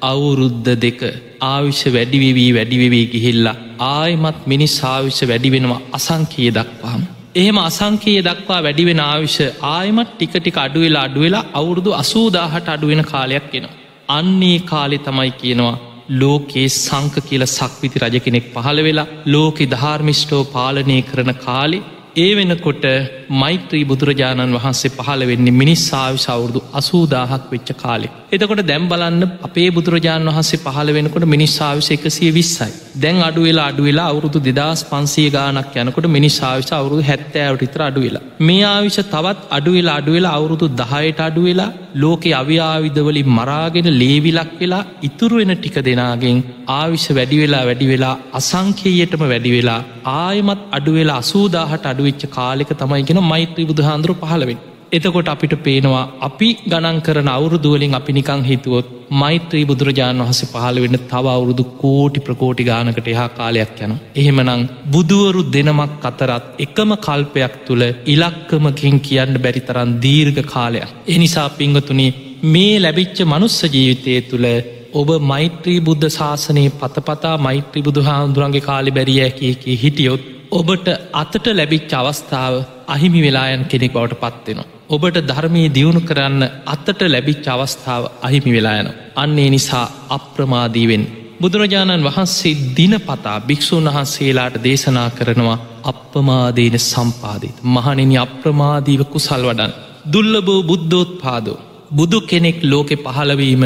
අවුරුද්ධ 0.03 0.72
දෙක 0.77 1.01
ආවිශ්‍ය 1.43 1.89
වැඩිවෙවී 1.89 2.51
වැඩිවෙවී 2.53 3.05
ගිහිල්ලා 3.07 3.55
ආයමත් 3.91 4.39
මිනිස් 4.45 4.75
ආවිශ්‍ය 4.86 5.25
වැඩි 5.27 5.53
වෙනවා 5.55 5.81
අසංකයේ 5.91 6.51
දක්වාම. 6.51 7.01
එහෙම 7.36 7.57
අසංකයේ 7.62 8.22
දක්වා 8.22 8.62
වැඩිවෙන 8.62 9.01
ආවිෂ 9.03 9.39
ආයමත් 9.72 10.13
ටිකටික 10.13 10.57
අඩුවෙලා 10.57 11.07
අඩුවෙලා 11.07 11.48
අවුරුදු 11.53 11.98
අසූදාහට 12.03 12.69
අඩුවෙන 12.69 13.03
කාලයක් 13.05 13.50
එනවා. 13.53 13.75
අන්නේ 14.10 14.57
කාලෙ 14.63 14.98
තමයි 15.00 15.31
කියනවා 15.34 15.75
ලෝකයේ 16.12 16.67
සංක 16.67 17.25
කියල 17.27 17.45
සක්විති 17.47 18.00
රජ 18.00 18.17
කෙනෙක් 18.19 18.47
පහළ 18.53 18.79
වෙලා 18.81 19.12
ලෝකෙ 19.25 19.65
ධාර්මිෂ්ටෝ 19.65 20.43
පාලනය 20.45 20.97
කරන 21.01 21.31
කාලෙ 21.38 21.79
ඒ 22.15 22.27
වෙනකොට 22.36 22.86
මෛත්‍රී 23.34 23.81
බුදුරජාණන් 23.84 24.55
වහන්සේ 24.55 24.91
පහළ 24.91 25.24
වෙන්නේ 25.24 25.53
මිනිස්සාවි 25.53 26.17
සවුරුදු 26.17 26.60
අසූදාහක් 26.74 27.45
වෙච්ච 27.51 27.69
කාලෙ. 27.75 28.07
එතකොට 28.31 28.62
දැම් 28.63 28.84
බලන්න 28.88 29.24
අපේ 29.43 29.67
බුදුරජාණන් 29.69 30.29
වහන්සේ 30.29 30.60
පහළ 30.60 30.91
වෙනකොට 30.93 31.25
මිනිස්සාවිස 31.25 31.89
එකසිය 31.91 32.31
විස්සයි. 32.31 32.69
දැන් 32.98 33.19
අඩුවෙලා 33.22 33.67
අඩුවෙලා 33.72 34.07
අවුරුදු 34.12 34.39
දෙදස් 34.39 34.84
පන්සිය 34.84 35.27
ගානක් 35.29 35.75
යනකොට 35.75 36.07
මිනිස්සාවිස 36.10 36.72
අවුරුදු 36.72 37.01
හැත්තෑවට 37.01 37.65
ඉතර 37.67 37.81
අඩුවෙලා. 37.81 38.24
මේ 38.39 38.63
ආවිශ 38.65 39.00
තවත් 39.05 39.50
අඩුවෙලා 39.50 39.95
අඩුවෙලා 39.95 40.34
අවුරුදු 40.34 40.72
දහයට 40.74 41.19
අඩුවෙලා 41.19 41.72
ලෝකෙ 41.95 42.31
අවිආවිධවලින් 42.34 43.29
මරාගෙන 43.31 43.89
ලේවිලක් 43.93 44.53
වෙලා 44.60 44.84
ඉතුරු 45.01 45.38
වෙන 45.38 45.53
ටික 45.55 45.77
දෙනාගෙන් 45.81 46.39
ආවිශ 46.72 47.07
වැඩිවෙලා 47.12 47.63
වැඩිවෙලා 47.65 48.15
අසංකේයටම 48.34 49.24
වැඩිවෙලා 49.25 49.81
ආයමත් 50.15 50.63
අඩුවෙලා 50.72 51.17
අසූදාහට 51.17 51.86
අඩුවෙච්ච 52.05 52.24
කාලෙක 52.29 52.71
තමයිගෙන 52.75 53.19
මෛත්‍රී 53.24 53.67
බුදුහාන්දුර 53.67 54.12
පහළවෙන්. 54.15 54.59
එතකොට 54.91 55.27
අපිට 55.27 55.53
පේනවා 55.59 56.03
අපි 56.21 56.50
ගණන් 56.63 57.00
කරන 57.01 57.29
අවුරුදුවලින් 57.29 57.95
අපි 57.95 58.12
නිකං 58.12 58.43
හිතුවොත් 58.43 58.91
මෛත්‍රී 59.13 59.63
බුදුරජාණන් 59.63 60.24
වහස 60.24 60.41
පහළ 60.47 60.81
වෙන්න 60.83 61.00
තව 61.03 61.25
අවුරුදු 61.29 61.63
කෝටි 61.75 62.25
ප්‍රකෝටි 62.27 62.63
ගානකට 62.63 63.07
එහා 63.07 63.29
කාලයක් 63.31 63.81
යන. 63.81 63.95
එහෙමනං 64.15 64.67
බුදුවරු 64.88 65.41
දෙනමක් 65.47 66.05
අතරත් 66.05 66.45
එකම 66.59 66.93
කල්පයක් 67.00 67.55
තුළ 67.67 67.85
ඉලක්කමකින් 68.07 68.97
කියන්න 69.00 69.41
බැරි 69.43 69.63
තරන් 69.63 69.91
දීර්ඝ 70.00 70.43
කාලයක්. 70.47 70.95
එනිසා 71.09 71.50
පිංගතුනි 71.51 72.07
මේ 72.45 72.79
ලැබිච්ච 72.79 73.19
මනුස්ස 73.25 73.59
ජීවිතය 73.67 74.15
තුළ 74.24 74.47
ඔබ 74.93 75.09
මෛත්‍රී 75.24 75.79
බුද්ධ 75.81 76.07
ශාසනයේ 76.09 76.75
පතපතා 76.75 77.35
මෛත්‍රී 77.39 77.83
බුදු 77.83 78.01
හාමුදුරන්ගේ 78.01 78.62
කාලි 78.62 78.91
බැරිය 78.91 79.29
කියකි 79.31 79.81
හිටියොත් 79.81 80.24
ඔබට 80.55 80.88
අතට 81.13 81.45
ලැබිච්ච 81.50 81.93
අවස්ථාව 81.93 82.53
අහිමි 82.88 83.21
වෙලායන් 83.21 83.63
කෙනෙක් 83.65 83.93
බවට 83.93 84.19
පත්වෙනවා. 84.24 84.67
ඔබට 84.89 85.17
ධර්මී 85.21 85.67
දියුණු 85.69 86.01
කරන්න 86.01 86.43
අත්තට 86.65 87.01
ලැබිච්ච 87.05 87.47
අවස්ථාව 87.47 88.03
අහිමි 88.21 88.51
වෙලායන. 88.51 88.88
අන්නේ 89.15 89.50
නිසා 89.50 89.85
අප්‍රමාදීවෙන්. 90.09 91.03
බුදුරජාණන් 91.41 92.07
වහන්සේ 92.07 92.55
දිනපතා 92.77 93.38
භික්‍ෂූන් 93.41 93.89
වහන්සේලාට 93.89 94.55
දේශනා 94.63 95.09
කරනවා 95.09 95.57
අප්‍රමාදීන 95.83 96.77
සම්පාධීත. 96.81 97.57
මහනෙනි 97.65 98.17
අප්‍රමාදීව 98.17 99.01
කුසල් 99.07 99.43
වඩන්. 99.50 99.74
දුල්ලබෝ 100.13 100.59
බුද්ධෝත් 100.63 101.12
පාදෝ. 101.21 101.59
බුදු 101.91 102.19
කෙනෙක් 102.24 102.59
ලෝකෙ 102.63 102.95
පහළවීම 102.97 103.63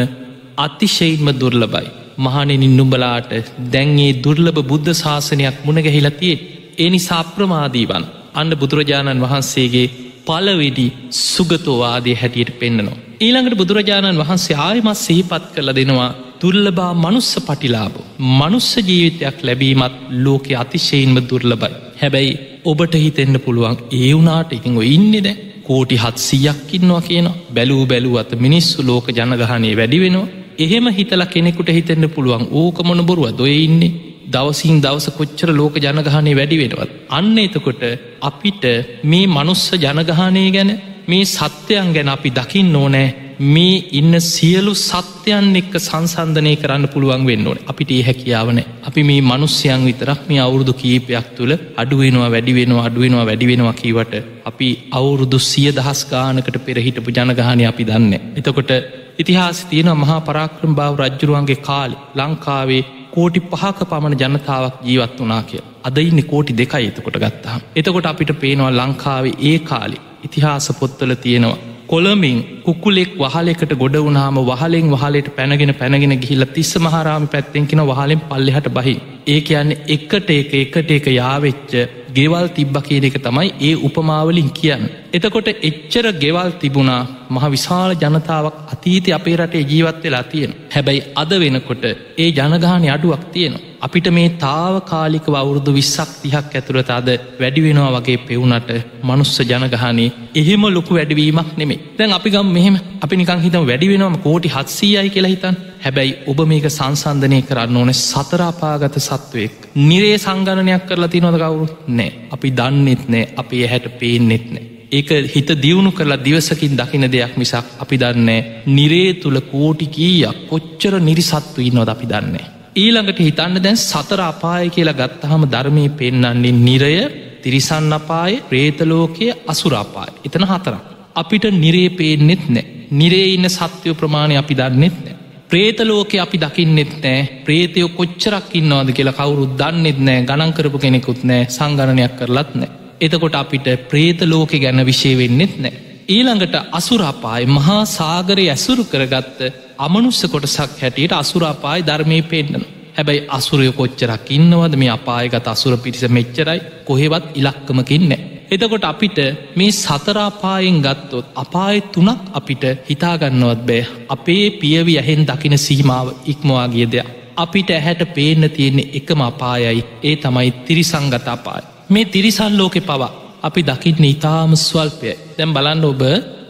අතිශයින්ම 0.58 1.27
දුර්ලබයි. 1.34 1.88
මහනෙනින් 2.17 2.77
නුඹලාට 2.77 3.29
දැන්ගේ 3.74 4.13
දුර්ලභ 4.24 4.62
බුද්ධ 4.63 4.89
ශාසනයක් 4.96 5.58
මුණගැහිලතියේ 5.65 6.59
ඒ 6.79 6.89
නිසා 6.89 7.19
අප්‍රමාදීවන් 7.19 8.05
අන්න 8.33 8.53
බුදුරජාණන් 8.55 9.24
වහන්සේගේ 9.25 9.88
පලවෙඩි 10.27 10.88
සුගතෝවාදය 11.25 12.13
හැටියට 12.13 12.51
පෙන්න්නනවා. 12.59 12.98
ඊළඟට 13.19 13.59
බුදුරජාණන් 13.62 14.21
වහන්සේ 14.21 14.57
ආයමත් 14.59 14.98
සහිපත් 14.98 15.45
කළ 15.55 15.71
දෙනවා 15.75 16.09
දුර්ලබා 16.41 16.91
මනුස්ස 16.95 17.31
පටිලාබ. 17.41 17.95
මනුස්ස 18.38 18.71
ජීවිතයක් 18.79 19.38
ලැබීමත් 19.41 19.95
ලෝකෙ 20.24 20.53
අතිශයෙන්ම 20.55 21.17
දුර්ලබයි. 21.24 21.75
හැබැයි 22.01 22.33
ඔබට 22.65 22.93
හිතෙන්න්න 22.95 23.39
පුළුවන් 23.39 23.77
ඒ 23.91 24.12
වුනාට 24.12 24.51
ඉතිං 24.53 24.81
ඉන්නෙද 24.88 25.27
කෝටි 25.63 25.95
හත්සියක්කින්නවා 25.95 27.01
කියන 27.01 27.29
බැලූ 27.53 27.83
බැලූ 27.86 28.15
අත 28.17 28.31
මිනිස්සු 28.38 28.86
ලෝක 28.86 29.07
ජනගහනය 29.09 29.71
වැඩි 29.75 30.00
වෙනවා 30.00 30.27
එහෙම 30.57 30.88
හිතල 30.89 31.24
කෙනෙකුට 31.25 31.69
හිතෙන්න්න 31.69 32.09
පුළුවන් 32.09 32.45
ඕකමොන 32.53 33.01
බොරුව 33.05 33.27
දොය 33.38 33.55
ඉන්නේ 33.59 33.91
දවසින් 34.29 34.77
දවස 34.81 35.07
කොච්චර 35.12 35.50
ලෝක 35.51 35.75
ජනගහනය 35.77 36.33
වැඩි 36.33 36.59
වෙනවත්. 36.59 36.91
අන්න 37.09 37.38
එතකොට 37.39 37.83
අපිට 38.21 38.63
මේ 39.05 39.25
මනුස්ස 39.29 39.65
ජනගහනය 39.77 40.45
ගැන 40.51 40.71
මේ 41.07 41.25
සත්‍යයන් 41.27 41.89
ගැන 41.93 42.09
අපි 42.09 42.29
දකිින් 42.31 42.75
ඕනෑ 42.75 43.07
මේ 43.41 43.75
ඉන්න 43.91 44.13
සියලු 44.21 44.74
සත්‍යයන් 44.77 45.45
එක්ක 45.55 45.75
සංසන්ධනය 45.79 46.53
කරන්න 46.55 46.86
පුළුවන් 46.88 47.24
වෙන්න 47.25 47.48
ඕන 47.48 47.59
අපිට 47.65 47.91
ඒ 47.91 48.01
හැකියාවන 48.01 48.59
අපි 48.83 49.01
මේ 49.03 49.21
මනුස්්‍යයන් 49.24 49.86
විතරක් 49.86 50.21
මේ 50.27 50.39
අවුරුදු 50.39 50.74
කීපයක් 50.74 51.29
තුළ 51.38 51.53
අඩුවෙනවා 51.77 52.29
වැඩිවෙනවා 52.29 52.86
අඩුවෙනවා 52.86 53.25
වැඩිවෙනවා 53.25 53.74
කීවට 53.74 54.15
අපි 54.45 54.69
අවුරුදු 54.91 55.39
සිය 55.41 55.69
දහස් 55.71 56.01
ගානකට 56.05 56.57
පෙරහිටපු 56.59 57.09
ජනගහනය 57.12 57.63
අපි 57.65 57.83
දන්න. 57.83 58.13
එතකොට 58.36 58.71
ඉතිහාස 59.17 59.59
තියෙන 59.65 59.91
මහා 59.95 60.19
පරාක්‍රම් 60.21 60.74
භාව 60.75 61.00
රජ්ජුරුවන්ගේ 61.00 61.63
කාලි 61.63 61.98
ලංකාවේ 62.15 62.83
කෝටි 63.12 63.39
පහක 63.51 63.89
පමණ 63.92 64.20
ජනතාවක් 64.22 64.75
ජීවත් 64.84 65.18
වනා 65.20 65.42
කිය. 65.44 65.63
අද 65.84 65.98
ඉන්න 66.00 66.22
කෝටි 66.24 66.58
දෙකයි 66.58 66.88
එතකොට 66.88 67.18
ගත්තා. 67.24 67.58
එතකොට 67.75 68.06
අපිට 68.06 68.32
පේනවා 68.39 68.72
ලංකාවේ 68.72 69.36
ඒ 69.42 69.58
කාලි 69.62 69.98
ඉතිහාස 70.24 70.70
පොත්තල 70.80 71.13
තියෙනවා. 71.16 71.58
කොළමින් 71.88 72.39
කුකුලෙක් 72.66 73.13
වහලෙකට 73.18 73.72
ගොඩ 73.75 73.96
වුනාම 73.98 74.36
වහලෙන් 74.50 74.92
වහලට 74.94 75.30
පැනගෙන 75.38 75.72
පැනගෙන 75.75 76.13
ගිහිල්ල 76.24 76.46
තිස්ස 76.56 76.74
මහරාමි 76.78 77.32
පැත්තෙන්කෙන 77.34 77.82
වහලෙන් 77.84 78.22
පල්ලෙහට 78.24 78.68
බහි. 78.78 78.96
ඒ 79.28 79.39
කියන්නේ 79.42 79.82
එක්කට 79.88 80.30
එක 80.32 80.54
එකට 80.56 80.92
එක 80.92 81.08
යාවෙච්ච 81.12 81.74
ගෙවල් 82.13 82.48
තිබ්බ 82.50 82.75
කියන 82.80 83.04
එක 83.04 83.18
තමයි 83.20 83.50
ඒ 83.62 83.74
උපමාවලින් 83.82 84.50
කියන්න. 84.51 84.84
එතකොට 85.13 85.48
එච්චර 85.62 86.06
ගෙවල් 86.16 86.51
තිබුණා 86.60 87.01
මහ 87.30 87.46
විශාල 87.48 87.92
ජනතාවක් 87.96 88.56
අතීති 88.74 89.13
අපේ 89.13 89.36
රටේ 89.36 89.63
ජීවත් 89.63 90.04
වෙලා 90.04 90.24
තියෙන. 90.25 90.54
හැබැයි 90.75 91.08
අද 91.16 91.32
වෙනකොට 91.38 91.84
ඒ 92.18 92.30
ජනගානය 92.32 92.88
අඩුවක් 92.89 93.24
තියෙනවා. 93.34 93.68
අපිට 93.81 94.07
මේ 94.09 94.29
තාව 94.38 94.75
කාලික 94.83 95.27
අවුරුදු 95.33 95.71
විස්සක් 95.71 96.09
තිහක් 96.21 96.50
ඇතුළත 96.51 96.89
අද 96.91 97.09
වැඩිවෙනවා 97.39 97.91
වගේ 97.98 98.17
පෙවුනට 98.21 98.71
මනුස්ස 99.03 99.36
ජනගහනේ 99.41 100.09
එහෙම 100.36 100.63
ලොකු 100.69 100.93
වැඩවීමක් 100.93 101.51
නෙමේ 101.57 101.79
දැන් 101.98 102.12
අපි 102.12 102.29
ගම් 102.29 102.50
මෙහෙම. 102.50 102.75
අපි 103.00 103.15
නිකං 103.15 103.41
හිතම 103.41 103.63
වැඩිවෙනවාම 103.63 104.17
කෝටි 104.19 104.50
හත්සීයයි 104.50 105.09
කියලා 105.09 105.31
හිතන් 105.31 105.55
හැබැයි 105.79 106.17
ඔබ 106.27 106.39
මේක 106.45 106.67
සංසන්ධනය 106.69 107.39
කරන්න 107.43 107.77
ඕන 107.77 107.93
සතරාපාගත 107.95 109.00
සත්වයෙක්. 109.00 109.55
නිරේ 109.81 110.17
සංගණනයක් 110.17 110.83
කරලා 110.86 111.09
තිනොද 111.09 111.38
කවුරු 111.38 111.67
නෑ. 111.89 112.12
අපි 112.31 112.50
දන්නෙත් 112.51 113.03
නෑ. 113.07 113.25
අපි 113.36 113.65
හැට 113.65 113.88
පේනෙත් 114.00 114.45
නෑ. 114.50 114.65
ඒක 114.91 115.09
හිත 115.29 115.50
දියුණු 115.57 115.91
කරලා 115.91 116.19
දිවසකින් 116.19 116.77
දකින 116.77 117.05
දෙයක් 117.07 117.33
මිසක් 117.38 117.65
අපි 117.79 117.95
දන්නේ 117.98 118.39
නිරේ 118.67 119.09
තුළ 119.15 119.39
කෝටි 119.48 119.86
කීයක් 119.88 120.48
කොච්චර 120.50 120.93
නිරිසත්තු 121.01 121.62
ඉන්නොද 121.62 121.89
අපි 121.89 122.07
දන්නේ. 122.07 122.59
ඊළඟට 122.79 123.19
හිතන්න 123.19 123.59
දැන් 123.59 123.77
සතර 123.79 124.21
අපාය 124.24 124.69
කියලා 124.69 124.95
ගත්තහම 124.95 125.43
ධර්මය 125.48 125.86
පෙන්නන්නේ 125.91 126.57
නිරය 126.59 126.95
තිරිසන්න 127.41 127.93
අපාය 127.93 128.33
ප්‍රේතලෝකය 128.50 129.27
අසුරාපාය 129.48 130.12
එතන 130.25 130.45
හතරක්. 130.45 130.83
අපිට 131.15 131.45
නිරේ 131.55 131.89
පේනෙත් 131.91 132.43
නෑ 132.48 132.65
නිරේ 132.91 133.27
ඉන්න 133.27 133.50
සත්‍යය 133.50 133.93
ප්‍රමාණය 133.93 134.36
අපි 134.36 134.55
දන්නෙත් 134.55 134.98
නෑ. 134.98 135.15
ප්‍රේතලෝක 135.50 136.13
අපි 136.17 136.38
දකින්නෙත් 136.38 136.93
නෑ 136.98 137.27
ප්‍රේතයෝ 137.45 137.89
කොච්චරක් 137.91 138.50
ඉන්නවාද 138.53 138.89
කියලා 138.91 139.15
කවුරුත් 139.15 139.53
දන්නෙත් 139.55 140.00
නෑ 140.00 140.25
ගණන්කරපු 140.25 140.77
කෙනෙකුත් 140.77 141.24
නෑ 141.24 141.48
සංගණනයක් 141.50 142.17
කරලත් 142.19 142.51
නෑ. 142.55 142.71
එතකොට 143.01 143.36
අපිට 143.36 143.67
ප්‍රේත 143.89 144.21
ලෝකෙ 144.24 144.57
ගැන 144.59 144.86
විශෂය 144.86 145.15
වෙන්නෙත් 145.17 145.55
නෑ. 145.57 145.74
ඊළඟට 146.09 146.55
අසුරාපායි 146.71 147.50
මහා 147.50 147.81
සාගරය 147.88 148.45
ඇසුරු 148.50 148.83
කරගත්ත 148.86 149.39
අමනුස්ස 149.79 150.21
කොටසක් 150.25 150.71
හැටියට 150.77 151.13
අසුරාපායි 151.13 151.86
ධර්මය 151.86 152.17
පෙන්න්නන. 152.24 152.63
හැබැයි 152.95 153.27
අසුරය 153.29 153.67
කොච්චරක් 153.71 154.25
ඉන්නවද 154.29 154.74
මේ 154.75 154.89
අපායගත 154.89 155.48
අසුර 155.48 155.74
පිරිස 155.77 156.03
මෙච්චරයි 156.09 156.59
කොහෙවත් 156.86 157.25
ඉලක්කමකින්නේ. 157.33 158.19
එතකොට 158.51 158.83
අපිට 158.83 159.19
මේ 159.55 159.71
සතරාපායෙන් 159.74 160.77
ගත්තොත් 160.81 161.31
අපාය 161.36 161.77
තුනක් 161.89 162.19
අපිට 162.33 162.63
හිතාගන්නවත් 162.89 163.62
බෑ 163.63 163.88
අපේ 164.09 164.45
පියවි 164.53 164.93
ඇහෙන් 164.98 165.24
දකින 165.25 165.55
සීමාව 165.57 166.07
ඉක්මවාගේ 166.25 166.88
දෙයක්. 166.88 167.07
අපිට 167.38 167.69
ඇහැට 167.69 168.03
පේන්න 168.09 168.43
තියෙන්නේ 168.50 168.91
එකම 168.93 169.21
අපායයි 169.21 169.86
ඒ 170.03 170.15
තමයි 170.17 170.51
තිරිසංගත 170.63 171.27
අපායි. 171.29 171.69
මේ 171.89 172.05
තිරිසන් 172.07 172.53
ලෝකෙ 172.57 172.81
පවා 172.81 173.12
අපි 173.41 173.62
දකින්න 173.63 174.03
ඉතාම 174.05 174.51
ස්වල්පය 174.57 175.12
දැම් 175.38 175.53
බලන්න 175.53 175.86
ඔබ 175.86 176.03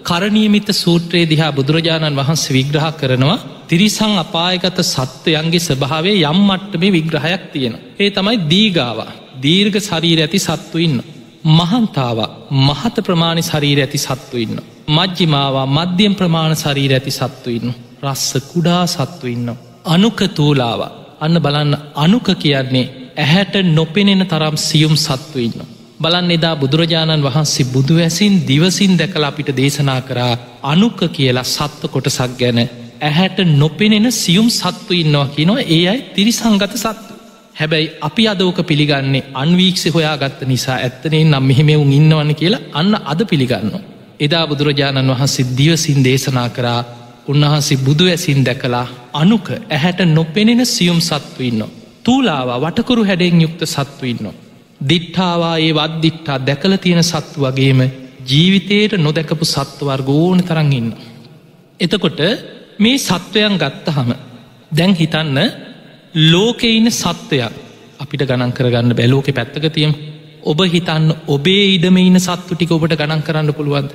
කරණීමිත 0.04 0.70
සූත්‍රයේ 0.74 1.30
දිහා 1.30 1.52
බුදුරජාණන් 1.52 2.16
වහන්සේ 2.16 2.54
විග්‍රහ 2.54 2.88
කරනවා 2.94 3.38
තිරිසං 3.68 4.14
අපායගත 4.18 4.80
සත්වයන්ගේ 4.86 5.60
ස්භාවේ 5.60 6.18
යම් 6.24 6.40
මට්ටමේ 6.42 6.92
විග්‍රහයක් 6.92 7.44
තියෙන. 7.54 7.76
ඒ 8.00 8.10
තමයි 8.10 8.38
දීගාව 8.50 9.00
දීර්ඝ 9.44 9.80
ශරීර 9.80 10.20
ඇති 10.22 10.40
සත්තු 10.40 10.78
ඉන්න. 10.80 10.98
මහන්තාව 11.52 12.20
මහත 12.60 12.96
ප්‍රමාණි 13.02 13.44
ශරීර 13.44 13.80
ඇති 13.80 14.00
සත්තු 14.00 14.38
ඉන්න. 14.38 14.58
මජ්ජිමාවා 14.90 15.68
මධ්‍යම් 15.70 16.14
ප්‍රමාණ 16.16 16.56
ශරීර 16.56 16.94
ඇති 16.94 17.12
සත්තු 17.12 17.50
ඉන්න. 17.50 17.76
රස්ස 18.04 18.32
කුඩා 18.52 18.84
සත්තු 18.88 19.28
ඉන්න. 19.28 19.50
අනුක 19.86 20.20
තූලාව 20.30 20.82
අන්න 21.20 21.36
බලන්න 21.38 21.74
අනුක 21.96 22.28
කියන්නේ 22.36 22.88
ඇහැට 23.18 23.56
නොපෙනෙන 23.70 24.24
තරම් 24.28 24.56
සියුම් 24.60 24.96
සත්තු 24.98 25.40
ඉන්න. 25.40 25.60
බලන් 26.00 26.32
එදා 26.32 26.56
බුදුරජාණන් 26.56 27.24
වහන්සේ 27.24 27.66
බුදුවැසින් 27.66 28.36
දිවසින් 28.48 28.94
දැකල 28.98 29.24
අපිට 29.24 29.50
දේශනා 29.58 30.02
කරා 30.02 30.34
අනුක 30.64 31.00
කියලා 31.10 31.44
සත්ව 31.46 31.84
කොටසක් 31.88 32.32
ගැන 32.40 32.60
ඇහැට 33.02 33.40
නොපෙනෙන 33.54 34.08
සියුම් 34.14 34.48
සත්තු 34.50 34.94
ඉන්නවා 34.94 35.28
කියනවා 35.28 35.68
ඒ 35.68 35.84
අයි 35.88 36.02
තිරිසංගත 36.16 36.76
සත්තු. 36.76 37.14
හැබැයි 37.56 37.92
අපි 38.02 38.24
අදෝක 38.28 38.60
පිළිගන්නේ 38.64 39.28
අන්වීක්ෂ 39.34 39.86
හොයාගත්ත 39.94 40.42
නිසා 40.44 40.78
ඇත්තනේ 40.78 41.24
නම් 41.24 41.44
මෙහෙමවුන් 41.44 41.94
ඉන්නවන්න 41.94 42.34
කියලා 42.36 42.66
අන්න 42.74 42.94
අද 43.06 43.22
පිළිගන්න. 43.26 43.72
එදා 44.20 44.46
බුදුරජාණන් 44.48 45.12
වහන්සේ 45.12 45.50
දිවසින් 45.58 46.04
දේශනා 46.04 46.50
කරා 46.52 46.82
උන්වහන්සේ 47.28 47.84
බුදු 47.86 48.06
ඇසින් 48.08 48.46
දැකලා 48.46 48.88
අනුක 49.14 49.48
ඇහැට 49.52 50.00
නොපෙනෙන 50.08 50.66
සියුම් 50.68 51.00
සත්තු 51.02 51.44
ඉන්න. 51.44 51.64
තූලාවා 52.06 52.62
වටකුරු 52.62 53.04
හැඩෙන් 53.06 53.42
යුක්ත 53.42 53.62
සත්තු 53.68 54.06
ඉන්නවා. 54.06 54.49
දිට්ඨාවා 54.82 55.56
ඒ 55.58 55.72
වද්දිට්ටා 55.74 56.38
දැකල 56.40 56.74
තියෙන 56.78 57.04
සත්තු 57.04 57.40
වගේම 57.42 57.82
ජීවිතයට 58.26 58.94
නොදැකපු 58.98 59.46
සත්වවර්ග 59.46 60.10
ඕන 60.10 60.40
තරන් 60.44 60.72
ඉන්න. 60.74 60.90
එතකොට 61.80 62.20
මේ 62.80 62.98
සත්වයන් 63.00 63.56
ගත්තහම 63.58 64.10
දැන් 64.72 64.94
හිතන්න 64.96 65.40
ලෝකෙ 66.32 66.70
ඉන්න 66.70 66.92
සත්වයක් 66.92 67.54
අපිට 68.00 68.24
ගණන් 68.24 68.54
කරගන්න 68.54 68.96
බැලෝක 68.96 69.28
පැත්තක 69.32 69.66
තියම්. 69.70 69.94
ඔබ 70.44 70.60
හිතන්න 70.66 71.08
ඔබේ 71.28 71.66
ඉඩම 71.76 71.98
ඉන්න 71.98 72.20
සත්තු 72.20 72.56
ටික 72.56 72.72
ඔබට 72.72 72.96
ගණන් 72.96 73.22
කරන්න 73.22 73.54
පුළුවන්ද? 73.54 73.92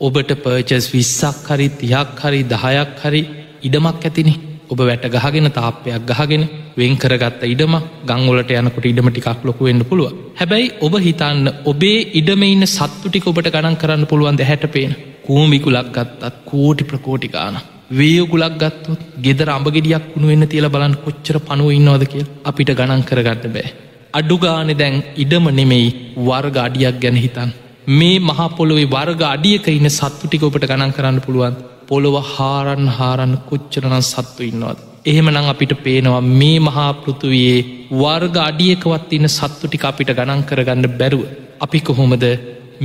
ඔබට 0.00 0.30
පර්චස් 0.44 0.86
විස්සක් 0.94 1.46
හරි 1.48 1.68
තියක් 1.80 2.20
හරි 2.22 2.42
දහයක් 2.44 2.98
හරි 3.02 3.22
ඉඩමක් 3.62 4.04
ඇතිනි. 4.04 4.34
ඔබ 4.68 4.80
වැට 4.82 5.06
ගහගෙන 5.14 5.48
තාපයක් 5.50 6.10
ගහගෙන 6.10 6.44
වෙන් 6.76 6.94
කරගත්ත 6.96 7.42
ඉඩම 7.46 7.74
ගංගොලට 8.08 8.52
යනකොට 8.56 8.90
ඉඩම 8.90 9.08
ටිකක් 9.10 9.44
ලොකු 9.44 9.68
වෙන්න 9.68 9.86
පුළුව 9.90 10.12
හැබැයි 10.34 10.74
ඔබ 10.80 10.94
හිතන්න 10.98 11.48
ඔබේ 11.64 11.98
ඉඩම 12.20 12.44
ඉන්න 12.46 12.66
සත්තුටික 12.68 13.26
ඔබට 13.26 13.48
ගණන් 13.48 13.80
කරන්න 13.82 14.06
පුළුවන්ද 14.06 14.42
හැටපේන 14.42 14.94
කූමිකුලක් 15.26 15.90
ගත්තත් 15.96 16.34
කෝටි 16.44 16.84
ප්‍රකෝටිකාන 16.84 17.56
වේයගුලක් 17.90 18.56
ගත්තොත් 18.56 19.00
ගෙදර 19.18 19.48
අඹගෙඩියක් 19.48 20.08
වුණු 20.12 20.26
වෙන්න 20.28 20.46
තියල 20.46 20.66
බලන්න 20.68 20.96
කොච්චර 21.04 21.36
පනුව 21.40 21.70
ඉන්නවද 21.72 22.04
කිය 22.06 22.24
අපිට 22.44 22.70
ගණන් 22.72 23.02
කරගන්න 23.02 23.54
බෑ. 23.54 23.68
අඩුගානෙ 24.14 24.74
දැන් 24.74 24.96
ඉඩම 25.16 25.46
නෙමෙයි 25.52 25.88
වර්ග 26.18 26.56
අඩියක් 26.58 27.00
ගැන 27.00 27.16
හිතන් 27.16 27.50
මේ 27.90 28.18
මහපොළොවේ 28.20 28.88
වර්ග 28.88 29.22
අඩියක 29.26 29.68
ඉන්න 29.70 29.90
සත්තුටික 29.90 30.42
ඔබට 30.42 30.64
ගණන් 30.64 30.92
කරන්න 30.92 31.20
පුළුවන් 31.20 31.56
පොළොව 31.88 32.16
හාරන් 32.26 32.84
හාරන්න 32.90 33.34
කොච්චරනන් 33.48 34.04
සත්තු 34.04 34.42
ඉන්නවද. 34.42 34.78
එහෙම 35.04 35.28
නං 35.30 35.50
අපිට 35.52 35.72
පේනවා 35.84 36.22
මේ 36.32 36.58
මහා 36.60 36.90
පෘතුවයේ 36.94 37.58
වර්ග 37.94 38.36
අඩියකවත් 38.40 39.12
ඉන්න 39.12 39.28
සත්තුටික 39.30 39.84
අපිට 39.84 40.10
ගණන් 40.10 40.46
කරගන්න 40.48 40.88
බැරුව. 41.00 41.24
අපි 41.60 41.80
කොහොමද 41.80 42.24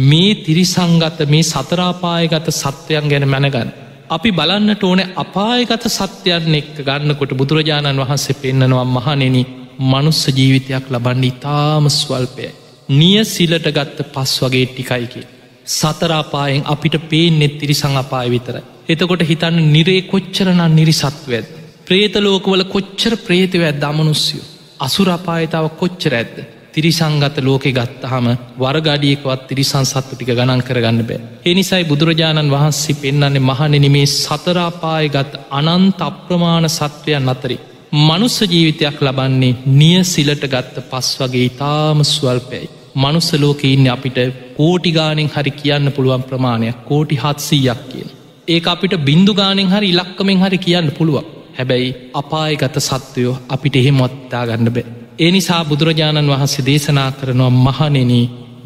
මේ 0.04 0.36
තිරිසංගත 0.38 1.20
මේ 1.28 1.44
සතරාපායගත 1.44 2.48
සත්වයන් 2.54 3.10
ගැන 3.10 3.28
මැනගන්න. 3.28 3.70
අපි 4.10 4.30
බලන්නට 4.32 4.84
ඕන 4.84 5.02
අපායගත 5.16 5.86
සත්‍යයන් 5.90 6.56
එක්ක 6.56 6.78
ගන්නකොට 6.80 7.32
බුදුරජාණන් 7.34 8.02
වහන්සේ 8.02 8.36
පෙන්න්නනවා 8.36 8.88
මහනෙන 8.88 9.38
මනුස්ස 9.84 10.22
ජීවිතයක් 10.30 10.86
ලබන්න 10.90 11.24
ඉතාම 11.24 11.86
ස්වල්පය. 11.92 12.48
නිය 12.90 13.24
සිලට 13.26 13.68
ගත්ත 13.70 13.98
පස් 14.14 14.34
වගේ 14.42 14.66
ටිකයිකි. 14.68 15.22
සතරාපායෙන් 15.70 16.64
අපිට 16.66 16.96
පේනෙත් 17.10 17.58
තිරිසං 17.60 17.98
අපාය 17.98 18.30
විතරයි. 18.30 18.64
එතකොට 18.90 19.22
හිතන්න 19.24 19.60
නිරේ 19.72 20.02
කොච්චරනන් 20.04 20.64
නිරිසත්වඇද. 20.72 21.46
ප්‍රේතලෝකවල 21.86 22.64
කොච්චර 22.66 23.14
ප්‍රේතවඇත් 23.20 23.80
දමනුස්සියෝ. 23.80 24.50
අසුරපායතාව 24.80 25.66
කොච්චර 25.78 26.14
ඇත්ද. 26.14 26.38
තිරිසංගත 26.74 27.38
ලෝකෙ 27.40 27.72
ගත්තහම 27.72 28.28
වර්ගඩියකවත් 28.58 29.42
තිරිසං 29.48 29.86
සත්තු 29.86 30.14
ටික 30.14 30.32
ගණන් 30.32 30.62
කරගන්න 30.62 31.02
බෑ. 31.04 31.20
එනිසයි 31.46 31.84
බුදුරජාණන් 31.84 32.54
වහන්සේ 32.56 32.96
පෙන්න්නන්නේ 32.96 33.48
මහනෙන 33.50 33.86
මේ 33.92 34.08
සතරාපාය 34.14 35.08
ගත් 35.10 35.44
අනන්ත 35.52 36.02
අප්‍රමාණ 36.02 36.68
සත්වයන් 36.70 37.30
අතරි. 37.30 37.58
මනුස්ස 38.02 38.38
ජීවිතයක් 38.44 38.98
ලබන්නේ 39.02 39.58
නිය 39.74 40.00
සිලට 40.06 40.44
ගත්ත 40.46 40.84
පස් 40.90 41.10
වගේ 41.20 41.46
ඉතාම 41.46 42.00
ස්වල්පයයි. 42.06 42.68
මනුස්ස 42.96 43.30
ලෝක 43.36 43.62
ඉන්න 43.66 43.88
අපිට 43.90 44.20
කෝටිගානෙන් 44.58 45.30
හරි 45.30 45.52
කියන්න 45.54 45.88
පුළුවන් 45.92 46.24
ප්‍රමාණයක් 46.24 46.84
කෝටි 46.86 47.16
හත්සීයක් 47.18 47.82
කියන. 47.90 48.10
ඒ 48.48 48.60
අපිට 48.66 48.94
බින්දු 49.00 49.34
ගානෙන් 49.34 49.68
හරි 49.68 49.90
ඉලක්කමෙන් 49.90 50.40
හරි 50.40 50.58
කියන්න 50.58 50.90
පුළුවන් 50.92 51.28
හැබැයි 51.58 51.90
අපායගත 52.14 52.78
සත්වයෝ 52.80 53.36
අපිට 53.50 53.76
එහෙම 53.76 53.96
මොත්තා 53.96 54.44
ගන්න 54.46 54.70
බෑ. 54.70 54.86
ඒ 55.20 55.32
නිසා 55.32 55.62
බුදුරජාණන් 55.64 56.32
වහන්සේ 56.32 56.66
දේශනා 56.66 57.10
කරනවා 57.12 57.52
මහනෙන 57.58 58.12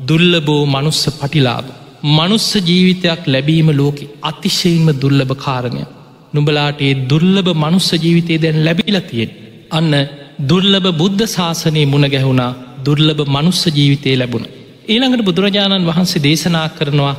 දුල්ලබෝ 0.08 0.64
මනුස්ස 0.66 1.04
පටිලාබ. 1.12 1.68
මනුස්ස 2.10 2.50
ජීවිතයක් 2.70 3.22
ලැබීම 3.26 3.70
ලෝකෙ 3.72 4.06
අතිශයෙන්ම 4.22 4.88
දුල්ලභ 4.96 5.36
කාරණය. 5.36 5.84
නුබලාට 6.34 6.82
ඒ 6.82 6.94
දුර්ලභ 7.10 7.52
මනුස්ස 7.56 7.90
ජීවිතය 7.96 8.38
දැන් 8.38 8.60
ලැබිලතියෙන්. 8.66 9.32
අන්න 9.72 9.94
දුර්ලභ 10.50 10.90
බුද්ධ 10.94 11.26
ශාසනය 11.28 11.84
මුණ 11.86 12.08
ගැහුණා 12.08 12.52
දුර්ලභ 12.86 13.24
මනුස්ස 13.28 13.62
ජීවිතය 13.70 14.18
ලැබුණ. 14.18 14.52
ඊළඟට 14.88 15.28
බුදුරජාණන් 15.30 15.88
වහන්සේ 15.90 16.24
දේශනා 16.24 16.68
කරනවා 16.70 17.16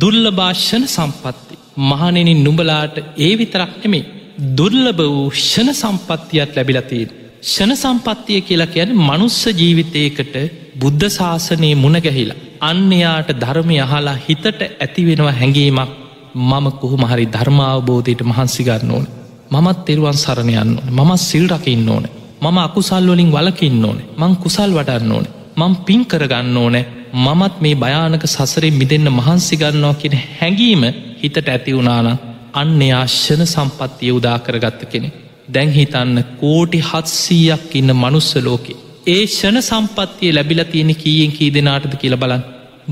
දුල්ල 0.00 0.24
භාෂණ 0.32 0.86
සම්පත්ති. 0.88 1.61
මහනෙනින් 1.80 2.44
නුඹලාට 2.44 2.96
ඒ 3.18 3.32
විතරක් 3.38 3.72
නෙමේ 3.82 4.04
දුර්ලභ 4.50 5.02
වූ 5.08 5.30
ෂණ 5.32 5.74
සම්පත්තියක් 5.74 6.56
ලැබිලතිීන්. 6.56 7.10
ෂණ 7.42 7.76
සම්පත්තිය 7.76 8.40
කියලා 8.40 8.66
කියන 8.66 8.90
මනුස්ස 8.98 9.40
ජීවිතයකට 9.52 10.34
බුද්ධ 10.76 11.08
ශාසනයේ 11.08 11.74
මුණගැහිලා. 11.76 12.40
අන්‍යයාට 12.62 13.30
ධර්මය 13.40 13.76
අහලා 13.80 14.16
හිතට 14.26 14.60
ඇතිවෙනවා 14.60 15.32
හැඟීමක් 15.32 15.90
මම 16.42 16.66
කොහොමහරි 16.74 17.26
ධර්මාවබෝධයට 17.28 18.22
මහන්සිගන්න 18.22 18.90
ඕන. 18.90 19.06
මමත් 19.50 19.78
තෙරුවන් 19.84 20.18
සරණයන්න 20.18 20.72
ඕන 20.72 20.90
මමත් 20.98 21.20
සිල් 21.20 21.46
රකින්න 21.48 21.88
ඕන. 21.88 22.04
මම 22.40 22.58
අකුසල්වලින් 22.60 23.30
වලකින්න 23.30 23.84
ඕන 23.84 23.98
මං 24.18 24.34
කුසල් 24.36 24.70
වටන්න 24.72 25.12
ඕන. 25.12 25.26
මං 25.56 25.72
පින් 25.78 26.02
කරගන්න 26.06 26.56
ඕනෑ 26.56 26.84
මමත් 27.14 27.54
මේ 27.60 27.74
භයානක 27.74 28.24
සසරේ 28.26 28.70
මිදන්න 28.72 29.08
මහන්සිගන්නවා 29.10 29.94
කියෙන 29.94 30.20
හැඟීම 30.38 30.82
හිතට 31.22 31.48
ඇති 31.48 31.72
වුණාන 31.72 32.08
අන්න 32.54 32.80
ආශ්‍යන 32.92 33.42
සම්පත්තිය 33.46 34.12
උදා 34.12 34.38
කරගත්ත 34.38 34.82
කෙනෙ. 34.86 35.10
දැන් 35.48 35.70
හිතන්න 35.70 36.24
කෝටි 36.40 36.80
හත්සීයක් 36.82 37.70
ඉන්න 37.74 37.92
මනුස්ස 37.94 38.30
ලෝකේ. 38.38 38.80
ඒ 39.06 39.22
ෂණ 39.26 39.62
සම්පත්තිය 39.62 40.30
ලැබිල 40.32 40.60
තියෙන 40.64 40.92
කීයෙන් 40.96 41.32
කී 41.32 41.50
දෙනාටද 41.54 41.94
කියල 41.96 42.16
බලන් 42.16 42.42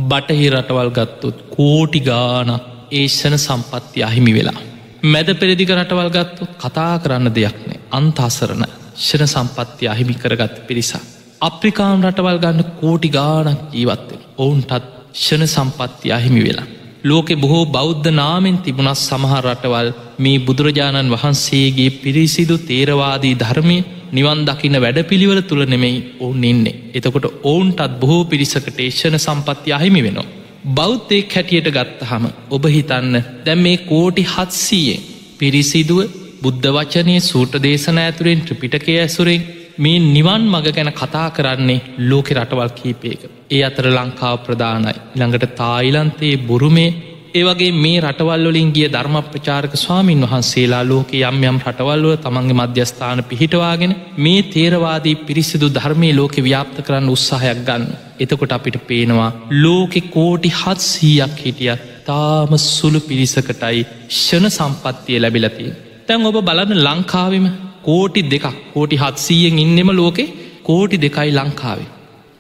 බටහි 0.03 0.49
රටවල් 0.51 0.91
ගත්තොත් 0.91 1.39
කෝටි 1.51 2.01
ගාන 2.01 2.51
ඒෂණ 2.93 3.39
සම්පත්තිය 3.39 4.03
අහිමි 4.03 4.35
වෙලා. 4.35 4.61
මැද 5.05 5.29
පෙරදික 5.35 5.71
රටවල් 5.71 6.11
ගත්තු 6.11 6.49
කතා 6.57 6.95
කරන්න 6.99 7.35
දෙයක්නේ 7.35 7.81
අන්තාසරණ 7.91 8.67
ෂණ 8.97 9.29
සම්පත්තිය 9.29 9.89
අහිමි 9.89 10.15
කරගත් 10.15 10.57
පිරිසා. 10.67 11.05
අප්‍රිකාන් 11.41 12.05
රටවල් 12.05 12.39
ගන්න 12.39 12.73
කෝටි 12.81 13.09
ගානක් 13.11 13.63
ජීවත්වෙන 13.73 14.27
ඔවුන්ටත් 14.39 14.93
ෂණ 15.15 15.49
සම්පත්තිය 15.49 16.13
අහිමි 16.13 16.45
වෙලා. 16.45 16.69
ලෝකෙ 17.05 17.35
බොහෝ 17.35 17.65
බෞද්ධ 17.69 18.09
නාමෙන් 18.13 18.57
තිබුණත් 18.59 19.01
සමහර 19.01 19.45
රටවල් 19.45 19.89
මේ 20.19 20.39
බුදුරජාණන් 20.41 21.13
වහන්සේගේ 21.13 21.91
පිරිසිදු 21.99 22.57
තේරවාදී 22.63 23.35
ධර්මය 23.35 23.79
නිවන් 24.13 24.41
දකින 24.45 24.77
වැඩ 24.77 25.01
පිළිවල 25.05 25.41
තුළ 25.43 25.65
නෙමෙයි 25.67 25.99
ඔවුන් 26.21 26.45
එන්නේ. 26.45 26.77
එතකොට 26.95 27.27
ඔවුන්ටත් 27.45 27.97
බොහෝ 28.01 28.23
පිරිසකට 28.25 28.79
ඒෂණ 28.79 29.19
සම්පත්ති 29.19 29.73
අහිමි 29.73 30.03
වෙනවා. 30.03 30.29
බෞද්ධයෙක් 30.71 31.33
හැටියට 31.33 31.71
ගත්තහම 31.71 32.25
ඔබ 32.51 32.65
හිතන්න 32.69 33.15
දැම් 33.45 33.61
මේ 33.61 33.79
කෝටි 33.85 34.25
හත්සීයෙන් 34.27 35.07
පිරිසිදුව 35.39 36.01
බුද්ධ 36.43 36.69
වචනය 36.71 37.17
සූට 37.23 37.55
දේශන 37.61 37.99
ඇතුරෙන් 37.99 38.43
ත්‍රිපිටකය 38.43 38.99
ඇසුරෙන් 38.99 39.47
මේ 39.81 39.99
නිවන් 40.07 40.43
මග 40.47 40.67
ගැන 40.71 40.91
කතා 40.93 41.29
කරන්නේ 41.31 41.85
ලෝකෙ 42.01 42.33
රටවල් 42.35 42.73
කීපයක. 42.73 43.21
ඒ 43.51 43.61
අතර 43.63 43.87
ලංකාව 43.89 44.37
ප්‍රධානයි. 44.39 44.93
ළඟට 45.15 45.55
තායිලන්තයේ 45.57 46.43
බුරුමේ 46.43 46.91
ඒවගේ 47.33 47.71
මේ 47.75 48.01
රටවල්වලින් 48.01 48.71
ගිය 48.73 48.89
ධර්ම 48.89 49.17
ප්‍රචාරක 49.25 49.75
ස්වාමීන් 49.77 50.25
වහන්සේලා 50.25 50.83
ලෝක 50.83 51.11
යම් 51.19 51.39
යම් 51.43 51.59
රටවල්ව 51.61 52.13
තමන්ගේ 52.19 52.59
මධ්‍යස්ථාන 52.61 53.23
පිහිටවාගෙන 53.25 53.95
මේ 54.19 54.43
තේරවාදී 54.49 55.21
පිරිසිදු 55.23 55.69
ධර්මය 55.71 56.11
ලෝක 56.13 56.35
ව්‍යාප්ත 56.41 56.77
කරන්න 56.81 57.09
උත්සාහයක් 57.09 57.63
ගන්න. 57.63 57.87
එතකොට 58.19 58.53
අපිට 58.53 58.77
පේනවා 58.87 59.31
ලෝකෙ 59.57 60.01
කෝටි 60.11 60.51
හත්සීයක් 60.55 61.37
හිටිය 61.39 61.73
තාම 62.07 62.53
සුළු 62.67 63.01
පිරිසකටයි 63.03 63.81
ෂණ 64.11 64.51
සම්පත්තිය 64.51 65.19
ලැබිලතිය. 65.19 65.73
තැන් 66.07 66.27
ඔබ 66.27 66.39
බලන්න 66.43 66.87
ලංකාවම 66.87 67.47
කෝටි 67.83 68.23
දෙකක් 68.25 68.47
කෝටි 68.75 68.97
හත්සීයෙන් 68.97 69.59
ඉන්නෙම 69.59 69.91
ලෝකෙ 69.93 70.25
කෝටි 70.63 70.97
දෙකයි 70.99 71.31
ලංකාවේ. 71.33 71.91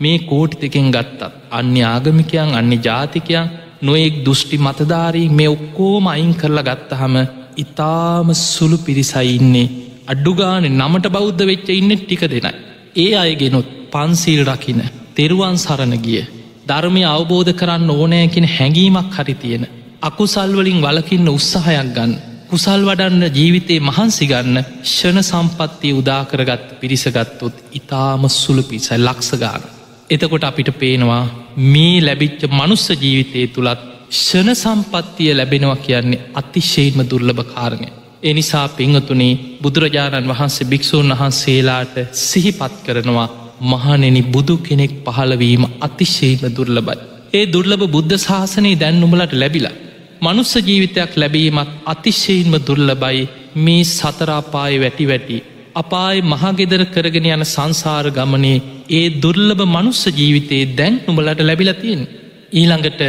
මේ 0.01 0.19
කෝටි 0.21 0.61
දෙකෙන් 0.63 0.89
ගත්තත් 0.91 1.33
අන්‍ය 1.51 1.81
ආගමිකයන් 1.85 2.51
අන්‍ය 2.55 2.77
ජාතිකයන් 2.79 3.51
නොයෙක් 3.83 4.15
දෘෂ්ටි 4.25 4.57
මතධාරී 4.59 5.29
මේ 5.31 5.49
ඔක්කෝම 5.49 6.07
අයින් 6.07 6.33
කරලා 6.35 6.65
ගත්තහම 6.65 7.15
ඉතාම 7.57 8.29
සුළු 8.45 8.79
පිරිසයි 8.79 9.31
ඉන්නේ 9.37 9.69
අඩ්ඩුගාන 10.07 10.65
නමට 10.71 11.07
බෞද්ධ 11.09 11.43
වෙච්ච 11.45 11.69
ඉන්න 11.71 11.93
ටික 11.97 12.23
දෙනයි. 12.27 12.53
ඒ 12.97 13.13
අයගෙනොත් 13.17 13.69
පන්සිල් 13.93 14.43
රකින 14.47 14.81
තෙරුවන් 15.17 15.57
සරණ 15.57 15.95
ගිය 15.99 16.23
ධර්මය 16.69 17.03
අවබෝධ 17.07 17.53
කරන්න 17.53 17.91
ඕනෑකින 17.93 18.47
හැඟීමක් 18.47 19.15
හරි 19.17 19.35
තියෙන. 19.35 19.65
අකුසල්වලින් 20.03 20.79
වලකින්න 20.81 21.29
උත්සාහයක් 21.29 21.89
ගන්න. 21.97 22.13
කුසල් 22.51 22.85
වඩන්න 22.85 23.25
ජීවිතයේ 23.33 23.83
මහන්සි 23.83 24.27
ගන්න 24.27 24.57
ෂණ 24.85 25.23
සම්පත්තිය 25.23 25.93
උදාකරගත් 25.93 26.65
පිරිසගත්තොත් 26.81 27.57
ඉතාම 27.73 28.23
සුළු 28.31 28.63
පිසයි 28.65 28.97
ලක්සගාන. 28.99 29.63
එතකොට 30.11 30.45
අපිට 30.45 30.71
පේනවා 30.75 31.23
මේ 31.67 32.01
ලැබිච්ච 32.01 32.41
මනුස්ස 32.51 32.87
ජීවිතය 32.95 33.43
තුළත් 33.49 33.85
ෂණ 34.13 34.51
සම්පත්තිය 34.55 35.29
ලැබෙනවා 35.33 35.77
කියන්නේ 35.79 36.25
අතිශයෙන්ම 36.35 36.99
දුර්ලභ 37.05 37.45
කාරණය. 37.51 37.89
එනිසා 38.23 38.67
පිංහතුනේ 38.71 39.39
බුදුරජාණන් 39.63 40.31
වහන්සේ 40.31 40.67
භික්‍ෂූන් 40.67 41.13
වහන්සේලාට 41.13 41.95
සිහිපත් 42.23 42.75
කරනවා 42.85 43.29
මහනෙනි 43.65 44.23
බුදු 44.29 44.57
කෙනෙක් 44.61 44.93
පහළවීම 45.07 45.65
අතිශයෙන්ම 45.81 46.43
දුර්ලබයි. 46.51 46.99
ඒ 47.33 47.45
දුර්ලභ 47.47 47.87
බුද්ධ 47.89 48.19
ශාසනයේ 48.19 48.81
දැන්නුමලට 48.81 49.35
ලැබිලා. 49.35 49.77
මනුස්ස 50.23 50.53
ජීවිතයක් 50.59 51.13
ලැබීමත් 51.17 51.71
අතිශයෙන්ම 51.87 52.55
දුර්ලබයි 52.61 53.21
මේ 53.57 53.85
සතරාපාය 53.87 54.75
වැටි 54.81 55.05
වැටි. 55.07 55.37
අපාය 55.75 56.17
මහගෙදර 56.23 56.83
කරගෙන 56.87 57.29
යන 57.29 57.45
සංසාර 57.47 58.07
ගමනේ 58.11 58.59
ඒ 58.91 59.07
දුර්ලභ 59.23 59.63
මනුස්ස 59.67 60.03
ජීවිතයේ 60.11 60.71
දැන් 60.79 60.97
නුඹලට 60.99 61.41
ලැබිලතියෙන්. 61.41 62.03
ඊළඟට 62.53 63.01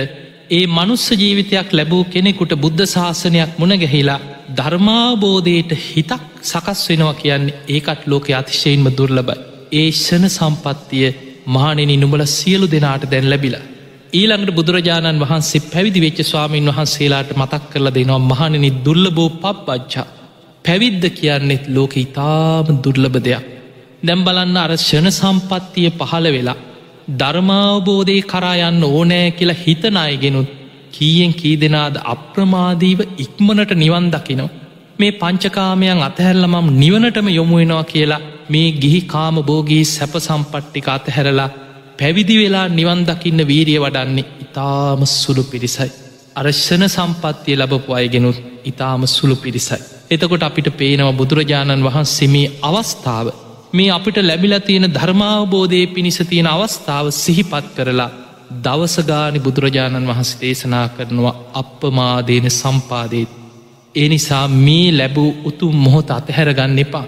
ඒ 0.50 0.64
මනුස්ස 0.70 1.06
ජීවිතයක් 1.14 1.70
ලැබූ 1.72 2.04
කෙනෙකුට 2.06 2.54
බුද්ධ 2.56 2.86
ශාසනයක් 2.86 3.52
මුණගැහිලා 3.58 4.20
ධර්මාබෝධයට 4.58 5.72
හිතක් 5.86 6.24
සකස් 6.44 6.82
වෙනවා 6.90 7.16
කියන්නේ 7.16 7.60
ඒකත් 7.70 8.02
ලෝක 8.08 8.28
අතිශයෙන්ම 8.32 8.88
දුර්ලබයි. 8.92 9.42
ඒ 9.72 9.90
ෂණ 9.94 10.26
සම්පත්තිය 10.30 11.10
මානෙනි 11.48 11.98
නුඹල 11.98 12.24
සියලු 12.30 12.68
දෙනාට 12.68 13.06
දැන් 13.12 13.30
ලැබිලා. 13.30 13.66
ඊළඟට 14.14 14.56
බුදුරජාණන් 14.58 15.22
වහන්සේ 15.22 15.68
පැවිදි 15.72 16.00
වෙච්ච 16.02 16.20
ස්වාමීන් 16.22 16.70
වහන්සේලාට 16.70 17.30
මතක් 17.34 17.64
කරලා 17.72 17.94
දෙනවා 17.96 18.20
මහණනි 18.22 18.70
දුර්ලබෝ 18.86 19.30
පප්බච්චා. 19.36 20.08
පැවිද්ද 20.66 21.04
කියන්නෙත් 21.12 21.66
ලෝක 21.68 21.94
ඉතාම 21.98 22.68
දුර්ලභ 22.84 23.20
දෙයක්. 23.20 23.46
දැම් 24.04 24.26
බලන්න 24.26 24.58
අර 24.58 24.74
ෂණ 24.78 25.08
සම්පත්තිය 25.12 25.90
පහළ 25.92 26.28
වෙලා. 26.28 26.58
ධර්මාවබෝධය 27.20 28.18
කරා 28.24 28.58
යන්න 28.64 28.84
ඕනෑ 28.90 29.32
කියලා 29.32 29.62
හිතනායගෙනුත් 29.64 30.50
කීයෙන් 30.92 31.34
කී 31.34 31.56
දෙනාද 31.56 31.96
අප්‍රමාදීව 32.06 33.00
ඉක්මනට 33.18 33.72
නිවන් 33.76 34.12
දකිනෝ. 34.14 34.50
මේ 35.00 35.18
පංචකාමයන් 35.22 36.06
අතහැරලමම් 36.10 36.68
නිවනටම 36.76 37.28
යොමුවෙනවා 37.30 37.84
කියලා 37.86 38.26
මේ 38.50 38.70
ගිහි 38.82 39.02
කාම 39.08 39.36
බෝගී 39.44 39.84
සැප 39.88 40.14
සම්පට්ටික 40.20 40.88
අතහැරලා 40.90 41.52
පැවිදි 42.02 42.36
වෙලා 42.36 42.68
නිවන් 42.70 43.02
දකින්න 43.06 43.42
වීරිය 43.48 43.80
වඩන්නේ 43.80 44.30
ඉතාම 44.44 45.02
සුළු 45.12 45.44
පිරිසයි. 45.44 45.90
අරශ්ෂණ 46.36 46.84
සම්පත්තිය 46.88 47.56
ලබපු 47.56 47.92
අයගෙනුත් 47.94 48.38
ඉතාම 48.66 49.02
සුළු 49.08 49.36
පිරිසයි. 49.36 49.78
එතකොට 50.10 50.44
අපිට 50.44 50.68
පේනව 50.74 51.10
බුදුරජාණන් 51.14 51.84
වහන්සේමේ 51.84 52.48
අවස්ථාව 52.62 53.28
මේ 53.74 53.90
අපිට 53.90 54.18
ලැබිල 54.20 54.56
තියෙන 54.60 54.88
ධර්මාවබෝධය 54.90 55.82
පිණිස 55.88 56.18
තියෙන 56.24 56.48
අවස්ථාව 56.48 57.06
සිහිපත් 57.16 57.68
කරලා 57.76 58.10
දවසගානි 58.64 59.40
බුදුරජාණන් 59.40 60.10
වහන්ස 60.10 60.32
දේශනා 60.40 60.88
කරනවා 60.88 61.36
අපපමාදේන 61.54 62.48
සම්පාදේත්. 62.52 63.30
ඒ 63.96 64.08
නිසා 64.10 64.46
මේ 64.60 64.88
ලැබූ 64.92 65.30
උතුම් 65.44 65.76
මොහොත 65.76 66.10
අතහැරගන්න 66.12 66.80
එපා. 66.80 67.06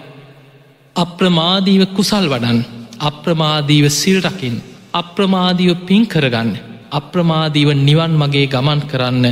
අප්‍රමාදීව 0.96 1.82
කුසල් 1.88 2.28
වඩන් 2.28 2.62
අප්‍රමාදීව 3.02 3.88
සිල්රකින් 3.94 4.56
අප්‍රමාදීව 4.94 5.72
පින් 5.88 6.04
කරගන්න 6.06 6.50
අප්‍රමාදීව 6.92 7.70
නිවන් 7.80 8.14
මගේ 8.14 8.48
ගමන් 8.48 8.82
කරන්න 8.84 9.26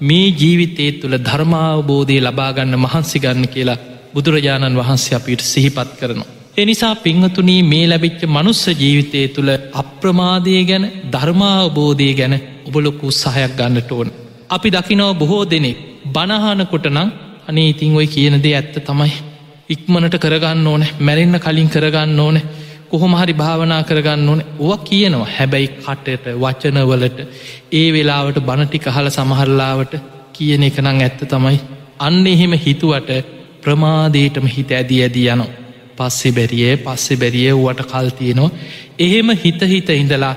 මේ 0.00 0.28
ජීවිතේ 0.32 0.90
තුළ 0.92 1.16
ධර්මාවබෝධය 1.20 2.16
ලබාගන්න 2.18 2.76
මහන්සිගන්න 2.76 3.44
කියලා 3.46 3.82
බුදුරජාණන් 4.14 4.78
වහන්සේ 4.80 5.16
අපිට 5.18 5.42
සිහිපත් 5.42 5.90
කරනවා. 5.98 6.30
එනිසා 6.56 6.94
පිංහතුනී 6.96 7.60
මේ 7.64 7.84
ලැබිච්ච 7.86 8.22
මනුස්ස 8.28 8.62
ජීවිතය 8.74 9.20
තුළ 9.28 9.50
අප්‍රමාදය 9.74 10.56
ගැන 10.64 10.86
ධර්මාවබෝධය 11.14 12.08
ගැන 12.14 12.34
ඔබලොකු 12.68 13.04
උත්සාහයක් 13.06 13.52
ගන්නට 13.58 13.92
ඕන. 13.92 14.08
අපි 14.50 14.68
දකිනව 14.70 15.12
බොහෝ 15.14 15.44
දෙනෙක් 15.46 15.78
බණහනකොට 16.06 16.86
නම් 16.88 17.08
අනේ 17.48 17.68
ඉතිං 17.68 17.96
ඔයි 17.96 18.08
කියනදේ 18.08 18.54
ඇත්ත 18.54 18.74
තමයි. 18.80 19.12
ඉක්මනට 19.70 20.16
කරගන්න 20.18 20.66
ඕන 20.66 20.82
මැරෙන්න්න 21.00 21.38
කලින් 21.40 21.68
කරගන්න 21.68 22.20
ඕන 22.20 22.36
කොහොම 22.92 23.14
හරි 23.14 23.34
භාවනා 23.34 23.82
කරගන්න 23.82 24.28
ඕන. 24.28 24.40
ඕ 24.60 24.76
කියනවා 24.80 25.28
හැබැයි 25.28 25.68
කටට 25.76 26.26
වචනවලට 26.36 27.18
ඒ 27.72 27.86
වෙලාවට 27.92 28.38
බණටික 28.40 28.86
හල 28.88 29.08
සමහරලාවට 29.10 29.92
කියන 30.34 30.62
එක 30.62 30.78
නං 30.80 31.00
ඇත්ත 31.00 31.20
තමයි. 31.26 31.58
අන්න 31.98 32.26
එහෙම 32.26 32.54
හිතුවට 32.58 33.10
ප්‍රමාදයටම 33.62 34.46
හිත 34.48 34.70
ඇදී 34.72 35.02
ඇදී 35.02 35.28
යනවා. 35.28 35.50
පස්සෙ 35.98 36.30
බැරිය 36.30 36.72
පස්සෙ 36.78 37.16
බැරිය 37.16 37.52
වුවට 37.52 37.82
කල් 37.84 38.08
තියෙනවා. 38.12 38.50
එහෙම 38.98 39.28
හිතහිත 39.36 39.88
ඉඳලා 39.92 40.34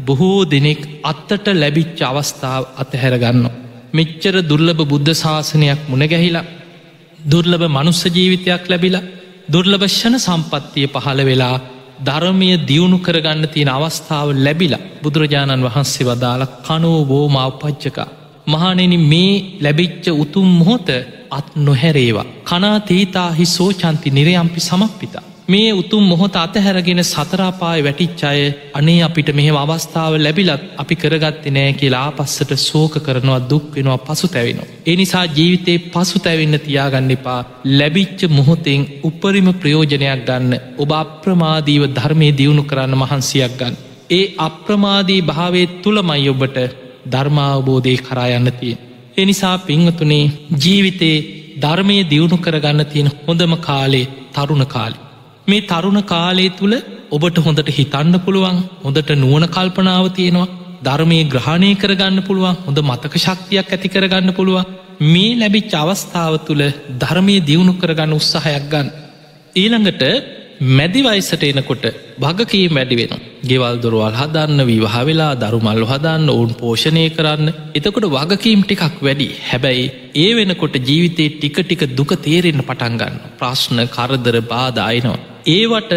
බොහෝ 0.00 0.38
දෙනෙක් 0.44 0.80
අත්තට 1.02 1.46
ලැබිච්ච 1.54 2.00
අවස්ථාව 2.02 2.62
අතහැරගන්න. 2.76 3.44
මෙච්චර 3.92 4.34
දුර්ලභ 4.42 4.82
බුද්ධ 4.84 5.12
ශාසනයක් 5.14 5.80
මුණගැහිලා 5.88 6.48
දුර්ලභ 7.24 7.66
මනුස්ස 7.68 8.02
ජීවිතයක් 8.08 8.64
ලැබිලා 8.68 9.08
දුර්ලභෂණ 9.52 10.16
සම්පත්තිය 10.18 10.86
පහළ 10.88 11.22
වෙලා 11.24 11.56
ධර්මය 12.06 12.50
දියුණු 12.68 12.98
කරගන්න 12.98 13.44
තියෙන 13.48 13.70
අවස්ථාව 13.70 14.28
ලැබිලා 14.46 14.84
බුදුරජාණන් 15.02 15.66
වහන්සේ 15.66 16.08
වදාළ 16.08 16.44
කනෝබෝ 16.66 17.26
මවපච්චකා. 17.28 18.08
මහනෙන 18.46 18.94
මේ 19.10 19.32
ලැබිච්ච 19.60 20.04
උතුම් 20.22 20.48
මොහොත 20.60 20.88
අත් 21.30 21.48
නොහැරේවා. 21.56 22.30
කනා 22.44 22.78
තීතාහි 22.80 23.46
සෝචන්ති 23.46 24.08
නිරයම්පි 24.10 24.60
සමක්පිතා. 24.60 25.29
මේ 25.50 25.70
උතුම් 25.72 26.04
මොහොත 26.04 26.34
අතහැරගෙන 26.36 27.00
සතරාපාය 27.04 27.80
වැටිච්චාය 27.80 28.40
අනේ 28.74 28.98
අපිට 29.02 29.30
මෙහෙම 29.32 29.56
අවස්ථාව 29.56 30.14
ලැබිලත් 30.16 30.64
අපි 30.76 30.94
කරගත්ති 30.96 31.50
නෑ 31.50 31.72
කියලා 31.72 32.08
පස්සට 32.12 32.52
සෝක 32.60 32.94
කරනවා 32.98 33.40
දුක් 33.50 33.66
වෙනවා 33.74 33.98
පසු 34.00 34.28
තැවෙනවා. 34.28 34.68
එනිසා 34.86 35.24
ජීවිතේ 35.28 35.78
පසු 35.88 36.18
තැවෙන්න 36.18 36.58
තියාගන්න 36.58 37.10
එපා 37.10 37.40
ලැබිච්ච 37.72 38.20
මොහොතෙන් 38.30 38.86
උපරිම 39.04 39.48
ප්‍රයෝජනයක් 39.54 40.22
ගන්න 40.28 40.54
ඔබ 40.78 40.92
අප්‍රමාදීව 40.94 41.82
ධර්මය 41.90 42.30
දියුණු 42.34 42.64
කරන්න 42.64 42.96
මහන්සියක් 42.96 43.58
ගන්න. 43.58 43.82
ඒ 44.10 44.24
අප්‍රමාදී 44.40 45.20
භාවේ 45.24 45.66
තුළමයි 45.82 46.30
ඔබට 46.30 46.58
ධර්මාවබෝධය 47.12 47.98
කරායන්න 48.00 48.50
තිය. 48.54 48.80
එනිසා 49.16 49.56
පිංහතුනේ 49.60 50.24
ජීවිතේ 50.62 51.16
ධර්මය 51.62 51.96
දියුණු 52.10 52.36
කරගන්න 52.38 52.82
තියෙන 52.86 53.14
හොඳම 53.18 53.54
කාලේ 53.60 54.10
තරුණ 54.34 54.66
කාලි. 54.68 54.98
මේ 55.46 55.66
තරුණ 55.66 56.00
කාලය 56.04 56.46
තුළ 56.52 56.74
ඔබට 57.10 57.38
හොඳට 57.40 57.70
හිතන්න 57.70 58.16
පුළුවන් 58.20 58.58
හොඳට 58.80 59.10
නුවන 59.16 59.46
කල්පනාව 59.48 60.06
තියෙනවා 60.12 60.50
ධර්මය 60.82 61.18
ග්‍රහණය 61.26 61.70
කරගන්න 61.76 62.20
පුළුවන් 62.22 62.60
හොඳ 62.60 62.78
මතක 62.82 63.14
ශක්තියක් 63.18 63.68
ඇති 63.68 63.88
කරගන්න 63.88 64.32
පුළුවන් 64.32 64.68
මේ 65.04 65.32
ලැබිච් 65.34 65.72
අවස්ථාව 65.74 66.34
තුළ 66.40 66.62
ධර්මය 66.98 67.36
දියුණු 67.42 67.72
කරගන්න 67.74 68.12
උත්සාහයක් 68.12 68.64
ගන්න. 68.66 68.88
ඊළඟට 69.56 70.02
මැදිවයිසට 70.70 71.42
එනකොට 71.44 71.84
වගකී 72.18 72.66
මැඩි 72.68 72.96
වෙන. 72.96 73.12
ගෙවල් 73.42 73.76
දොරවල් 73.78 74.14
හදන්න 74.14 74.60
විවාහ 74.62 74.96
වෙලා 75.02 75.32
දරුමල්ල 75.36 75.84
හදන්න 75.84 76.28
ඔවුන් 76.28 76.52
පෝෂණය 76.54 77.04
කරන්න 77.10 77.48
එතකොට 77.74 78.06
වගකීම් 78.08 78.62
ටිකක් 78.62 79.00
වැඩි 79.00 79.28
හැබැයි 79.42 79.86
ඒ 80.16 80.30
වෙනකොට 80.36 80.76
ජීවිතේ 80.82 81.30
ටික 81.32 81.58
ටික 81.60 81.82
දුක 81.92 82.12
තේරෙන්න 82.18 82.62
පටන්ගන්න 82.62 83.20
ප්‍රශ්න 83.38 83.80
කරදර 83.88 84.36
බාධායනවා. 84.44 85.29
ඒවට 85.46 85.92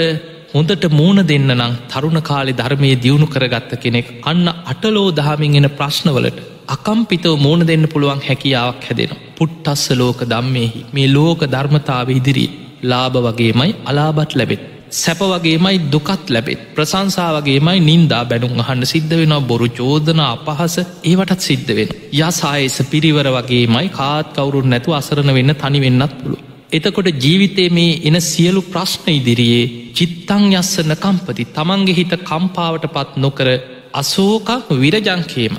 හොඳට 0.53 0.83
මූුණ 0.91 1.21
දෙන්න 1.25 1.47
නම් 1.51 1.73
තරුණ 1.87 2.19
කාලි 2.21 2.53
ධර්මය 2.53 2.89
දියුණු 2.97 3.27
කරගත්ත 3.27 3.71
කෙනෙක් 3.77 4.09
අන්න 4.23 4.47
අටලෝ 4.65 5.07
දහමින් 5.11 5.55
එන 5.55 5.69
ප්‍රශ්නවලට 5.71 6.39
අකම්පිතව 6.67 7.33
මූුණ 7.37 7.67
දෙන්න 7.67 7.87
පුළුවන් 7.87 8.21
හැකියාවක් 8.21 8.83
හැදෙන. 8.83 9.15
පුට්ටස්ස 9.37 9.85
ලෝක 9.93 10.19
දම්මෙහි 10.25 10.85
මේ 10.93 11.07
ලෝක 11.09 11.41
ධර්මතාව 11.45 12.09
ඉදිරී 12.09 12.51
ලාභ 12.83 13.17
වගේමයි 13.19 13.75
අලාබත් 13.85 14.31
ලැබෙත්. 14.33 14.63
සැප 14.91 15.19
වගේමයි 15.25 15.77
දුකත් 15.89 16.25
ලැබෙත් 16.29 16.63
ප්‍රසංසා 16.75 17.29
වගේමයි 17.35 17.79
නින්දා 17.81 18.23
බැනුම් 18.25 18.59
අහන්න 18.59 18.85
සිද්ධ 18.85 19.13
වෙන 19.13 19.35
බොරු 19.43 19.67
චෝදන 19.71 20.23
අපහස 20.23 20.75
ඒවටත් 21.03 21.41
සිද්ධ 21.41 21.71
වෙන. 21.71 21.89
යසායස 22.13 22.77
පිරිවර 22.85 23.27
වගේමයි 23.31 23.87
කාත් 23.91 24.33
කවුරුන් 24.33 24.69
නැතු 24.69 24.89
අසරණ 24.93 25.33
වෙන්න 25.33 25.55
තනි 25.55 25.79
වෙන්නත් 25.81 26.13
පුළුව. 26.19 26.52
එතකොට 26.73 27.07
ජීවිතේ 27.17 27.69
මේ 27.69 27.99
එන 28.03 28.17
සියලු 28.23 28.61
ප්‍රශ්න 28.65 29.07
ඉදිරියේ 29.11 29.65
චිත්තං 29.93 30.45
යස්සන 30.53 30.93
කම්පති 30.97 31.43
තමන්ගේ 31.51 31.95
හිත 31.95 32.13
කම්පාවට 32.21 32.85
පත් 32.87 33.11
නොකර 33.17 33.47
අසෝකක් 33.93 34.49
විරජංකේම. 34.73 35.55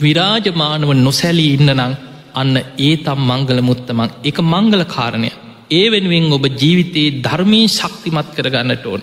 විරාජමානව 0.00 0.90
නොසැලී 0.98 1.54
ඉන්න 1.56 1.70
නං 1.72 1.94
අන්න 2.34 2.54
ඒ 2.80 2.94
තම් 2.98 3.20
මංගල 3.22 3.60
මුත්තමං 3.60 4.14
එක 4.22 4.38
මංගල 4.44 4.84
කාරණය. 4.86 5.30
ඒ 5.70 5.86
වෙනුවෙන් 5.90 6.32
ඔබ 6.32 6.46
ජීවිතයේ 6.54 7.16
ධර්මී 7.20 7.66
ශක්තිමත් 7.70 8.30
කරගන්නට 8.36 8.86
ඕන. 8.86 9.02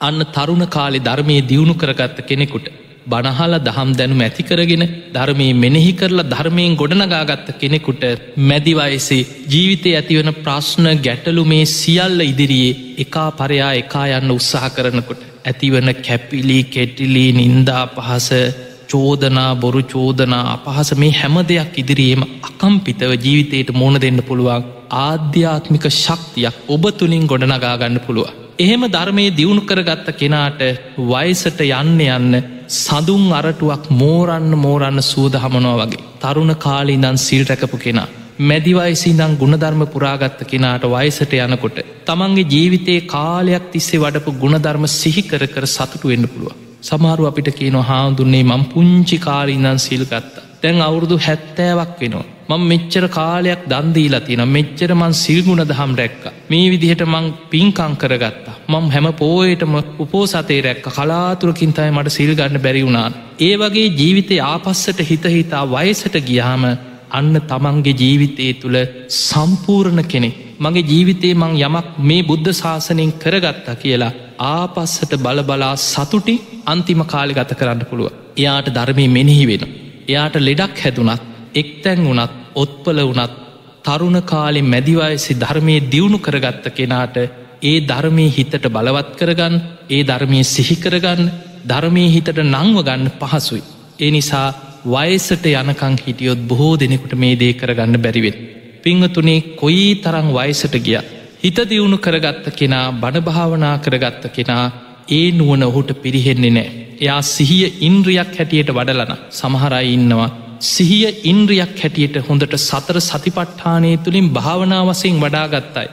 අන්න 0.00 0.20
තරුණ 0.28 0.64
කාලෙ 0.68 0.98
ධර්මය 1.00 1.36
දියුණු 1.42 1.74
කරගත්ත 1.74 2.18
කෙනෙකුට. 2.22 2.66
බණහල 3.06 3.54
දහම් 3.60 3.90
දැනුම 3.92 4.20
ඇති 4.20 4.42
කරගෙන 4.42 4.84
ධර්මී 5.10 5.52
මෙනෙහි 5.54 5.92
කරලා 5.92 6.26
ධර්මයෙන් 6.26 6.76
ගොඩනගාගත්ත 6.76 7.48
කෙනෙකුට 7.56 8.02
මැදිවයසේ 8.44 9.22
ජීවිතය 9.48 9.92
ඇතිවන 9.94 10.30
ප්‍රශ්න 10.38 10.88
ගැටලු 11.00 11.44
මේ 11.44 11.64
සියල්ල 11.70 12.20
ඉදිරියේ 12.22 12.78
එකා 12.98 13.28
පරයා 13.32 13.72
එකා 13.74 14.06
යන්න 14.12 14.30
උත්සාහ 14.30 14.66
කරනකොට 14.70 15.22
ඇතිවන 15.44 15.94
කැපිලි 15.98 16.58
කෙටිලි 16.66 17.24
නින්දා 17.32 17.84
පහස 17.88 18.28
චෝදනා 18.88 19.50
බොරු 19.56 19.82
චෝදනා 19.84 20.44
අපහස 20.50 20.92
මේ 20.94 21.12
හැම 21.12 21.36
දෙයක් 21.44 21.78
ඉදිරියේම 21.78 22.22
අකම්පිතව 22.42 23.12
ජීවිතයට 23.18 23.72
මුණ 23.72 24.00
දෙන්න 24.00 24.20
පුළුවන් 24.22 24.68
ආධ්‍යාත්මික 25.00 25.84
ශක්තියක් 25.94 26.56
ඔබ 26.68 26.84
තුළින් 26.92 27.26
ගොඩනගාගන්න 27.26 27.98
පුළුව. 28.00 28.30
එහෙම 28.58 28.82
ධර්මය 28.88 29.26
දියුණු 29.32 29.62
කරගත්ත 29.62 30.08
කෙනාට 30.14 30.60
වයිසට 31.10 31.60
යන්න 31.62 32.00
යන්න 32.08 32.59
සඳුන් 32.70 33.22
අරටුවක් 33.32 33.84
මෝරන්න 33.92 34.52
මෝරන්න 34.56 35.02
සූද 35.02 35.34
හමනෝ 35.34 35.76
වගේ 35.78 36.02
තරුණ 36.20 36.52
කාලීදන් 36.56 37.16
සිල් 37.18 37.42
රැකපු 37.44 37.78
කෙනා. 37.78 38.06
මැදිවයිසිදං 38.40 39.32
ගුණධර්ම 39.40 39.82
පුරාගත්ත 39.86 40.44
කෙනාට 40.46 40.84
වයිසට 40.86 41.32
යනකොට 41.38 41.78
තමන්ගේ 42.06 42.46
ජීවිතයේ 42.46 43.00
කාලයක් 43.06 43.64
තිස්සේ 43.72 44.00
වඩපු 44.00 44.36
ගුණධර්ම 44.42 44.84
සිහිකර 44.92 45.42
කර 45.46 45.66
සතුටු 45.66 46.12
වෙන්න 46.12 46.28
පුළුව. 46.28 46.54
සමාරු 46.82 47.26
අපිට 47.26 47.50
කියන 47.58 47.78
හාමුදුන්නේ 47.90 48.44
මං 48.44 48.64
පුංචි 48.66 49.18
කාලීදන් 49.18 49.78
සිල් 49.78 50.04
ගත්තා. 50.04 50.46
තැන් 50.62 50.80
අවුරුදු 50.80 51.18
හැත්තෑවක් 51.18 52.00
වෙනවා. 52.00 52.26
මං 52.50 52.62
මෙච්චර 52.64 53.04
කාලයක් 53.08 53.62
දන්දීලා 53.64 54.20
තින 54.20 54.42
මෙච්චර 54.48 54.90
මන් 54.92 55.12
සිල්ගුණ 55.14 55.62
දහම් 55.62 55.92
රැක්ක. 55.94 56.24
මේ 56.48 56.66
විදිහට 56.72 57.02
මං 57.06 57.26
පින්කං 57.50 57.94
කරගත්තා. 57.96 58.54
මං 58.68 58.86
හැම 58.90 59.06
පෝයටම 59.14 59.74
උපෝසතේ 59.98 60.60
රැක්ක 60.60 60.86
කලාතුරකින් 60.90 61.72
තයි 61.72 61.90
මට 61.90 62.10
සිල්ගන්න 62.10 62.58
බැරි 62.58 62.82
වුණාන්. 62.82 63.18
ඒ 63.40 63.54
වගේ 63.56 63.88
ජීවිතය 63.92 64.38
ආපස්සට 64.44 65.00
හිතහිතා 65.02 65.64
වයසට 65.68 66.16
ගියාම 66.22 66.64
අන්න 67.10 67.34
තමන්ගේ 67.44 67.94
ජීවිතයේ 67.94 68.54
තුළ 68.54 68.78
සම්පූර්ණ 69.20 70.02
කෙනෙ. 70.04 70.30
මගේ 70.60 70.84
ජීවිතේ 70.84 71.34
මං 71.34 71.54
යමක් 71.60 71.88
මේ 72.02 72.22
බුද්ධ 72.22 72.52
ශාසනයෙන් 72.54 73.12
කරගත්තා 73.14 73.76
කියලා 73.76 74.12
ආපස්සට 74.50 75.12
බලබලා 75.18 75.74
සතුටි 75.84 76.36
අන්තිම 76.66 77.02
කාලි 77.06 77.34
ගත 77.34 77.52
කරන්න 77.54 77.88
පුළුව. 77.90 78.12
එයාට 78.36 78.68
ධර්මය 78.70 79.06
මෙනෙහි 79.10 79.46
වෙන. 79.46 79.64
එයාට 80.08 80.36
ලෙඩක් 80.40 80.78
හැදුනත් 80.78 81.26
එක්තැන් 81.54 82.06
වනත් 82.06 82.39
ඔත්පල 82.54 83.00
වනත් 83.02 83.32
තරුණ 83.84 84.18
කාලෙ 84.22 84.60
මැදිවයසි 84.64 85.34
ධර්මය 85.34 85.76
දියුණු 85.86 86.18
කරගත්ත 86.18 86.66
කෙනාට 86.70 87.16
ඒ 87.62 87.76
ධර්මය 87.82 88.26
හිතට 88.28 88.66
බලවත් 88.68 89.10
කරගන්න 89.16 89.54
ඒ 89.88 90.02
ධර්මය 90.02 90.40
සිහිකරගන්න 90.46 91.30
ධර්මය 91.64 92.04
හිතට 92.08 92.40
නංව 92.44 92.76
ගන්න 92.80 93.10
පහසුයි. 93.20 93.62
ඒ 93.98 94.10
නිසා 94.10 94.48
වයසට 94.86 95.46
යනකං 95.52 95.96
හිටියොත් 95.98 96.40
බොහෝ 96.42 96.74
දෙනෙකුට 96.76 97.14
මේ 97.14 97.36
දේ 97.36 97.52
කරගන්න 97.54 97.96
බැරිවෙන්. 97.98 98.36
පිංහතුනේ 98.82 99.40
කොයි 99.54 99.88
තරං 99.96 100.28
වයසට 100.32 100.76
ගිය. 100.78 101.00
හිත 101.38 101.58
දියුණු 101.64 101.98
කරගත්ත 101.98 102.46
කෙනා 102.52 102.86
බඩභාවනා 102.94 103.76
කරගත්ත 103.78 104.24
කෙනා 104.30 104.64
ඒ 105.08 105.26
නුවන 105.32 105.62
ඔහුට 105.62 105.90
පිරිහෙන්නේ 106.02 106.50
නෑ. 106.50 106.70
එයා 106.98 107.22
සිහිය 107.24 107.66
ඉන්ද්‍රියක් 107.80 108.32
හැටියට 108.34 108.70
වඩලන 108.70 109.12
සමහරයි 109.30 109.92
ඉන්නවා 109.94 110.30
සිහිය 110.60 111.06
ඉන්ද්‍රියක් 111.24 111.78
හැටියට 111.82 112.16
හොඳට 112.26 112.54
සතර 112.58 112.96
සතිපට්ඨානය 113.00 113.90
තුළින් 113.98 114.28
භාවනාවසයෙන් 114.30 115.20
වඩාගත්තයි. 115.20 115.88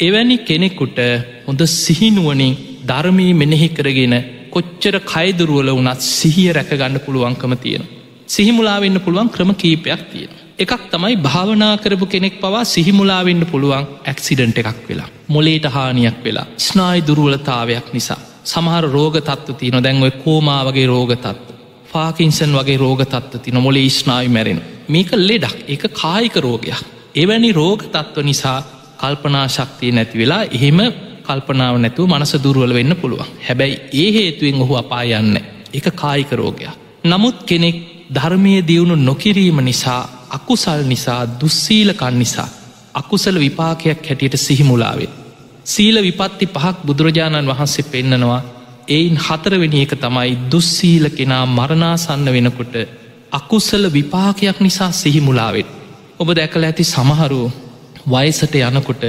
එවැනි 0.00 0.36
කෙනෙකුට 0.40 0.98
හොඳ 1.46 1.62
සිහිනුවනින් 1.76 2.54
ධර්මී 2.88 3.32
මෙනෙහි 3.34 3.68
කරගෙන 3.68 4.14
කොච්චර 4.50 4.96
කයිදුරුවල 5.04 5.70
වනත් 5.72 6.00
සිහිය 6.10 6.52
රැකගන්න 6.52 7.00
පුළුවන්කම 7.00 7.54
තියෙන. 7.56 7.84
සිහිමුලාවෙන්න 8.28 9.00
පුළුවන් 9.00 9.30
ක්‍රම 9.30 9.50
කීපයක් 9.54 10.02
තියෙන. 10.12 10.32
එකක් 10.58 10.82
තමයි 10.90 11.16
භාවනා 11.18 11.74
කරපු 11.78 12.06
කෙනෙක් 12.06 12.36
පවා 12.40 12.64
සිහිමුලාවෙන්න 12.66 13.46
පුළුවන් 13.46 13.88
ඇක්සිඩන්ට 14.04 14.58
එකක් 14.58 14.82
වෙලා. 14.88 15.08
මොලේට 15.28 15.66
හානියක් 15.66 16.18
වෙලා 16.24 16.46
ස්නායි 16.58 17.06
දුරුවලතාවයක් 17.06 17.88
නිසා. 17.92 18.20
සමහර 18.44 18.84
රෝග 18.88 19.16
තත්ව 19.20 19.56
තියන 19.56 19.82
දැන්ව 19.82 20.06
කෝමාවගේ 20.24 20.86
රෝගතත්ව. 20.86 21.51
පාකින්සන් 21.92 22.52
වගේ 22.52 22.76
රෝගතත්ව 22.76 23.40
තින 23.40 23.60
මොල 23.60 23.78
ස්නායි 23.90 24.28
මැරෙන. 24.28 24.60
මේක 24.88 25.10
ලෙඩක් 25.20 25.56
එක 25.68 25.82
කායික 25.92 26.36
රෝගයක්. 26.38 26.80
එවැනි 27.14 27.52
රෝග 27.52 27.80
තත්ව 27.84 28.24
නිසා 28.24 28.58
කල්පනා 28.98 29.46
ශක්තිය 29.48 29.92
නැති 29.92 30.18
වෙලා 30.18 30.42
එහෙම 30.50 30.78
කල්පනාව 31.22 31.76
නැතුව 31.78 32.08
මනස 32.08 32.32
දුරුවල 32.44 32.74
වෙන්න 32.74 32.96
පුළුවන් 32.96 33.32
හැබැයි 33.46 33.76
ඒ 33.94 34.10
හේතුවෙන් 34.12 34.62
ඔහු 34.62 34.74
අපා 34.74 35.04
යන්න 35.12 35.36
එක 35.72 35.86
කායික 35.94 36.32
රෝගයක්. 36.32 36.70
නමුත් 37.04 37.38
කෙනෙක් 37.42 37.76
ධර්මය 38.14 38.54
දියුණු 38.62 38.96
නොකිරීම 38.98 39.58
නිසා 39.60 40.02
අකුසල් 40.30 40.80
නිසා 40.84 41.20
දුස්සීලකන් 41.40 42.18
නිසා 42.18 42.48
අකුසල 42.94 43.36
විපාකයක් 43.36 44.08
හැටියට 44.08 44.36
සිහිමුලාවේ. 44.36 45.10
සීල 45.64 45.96
විපත්ති 46.02 46.46
පහක් 46.46 46.76
බුදුරජාණන් 46.86 47.48
වහන්සේ 47.48 47.84
පෙන්නනවා 47.84 48.40
එයින් 48.92 49.16
හතරවෙනි 49.18 49.82
එක 49.84 49.94
තමයි 49.96 50.30
දුස්සීල 50.48 51.06
කෙනා 51.10 51.44
මරණාසන්න 51.48 52.26
වෙනකොට 52.28 52.74
අකුස්සල 53.32 53.84
විපාකයක් 53.90 54.58
නිසා 54.60 54.92
සිහිමුලාවෙන්. 54.92 55.68
ඔබ 56.20 56.28
දැකල 56.30 56.64
ඇති 56.64 56.84
සමහරු 56.86 57.42
වයසට 58.06 58.54
යනකොට 58.60 59.04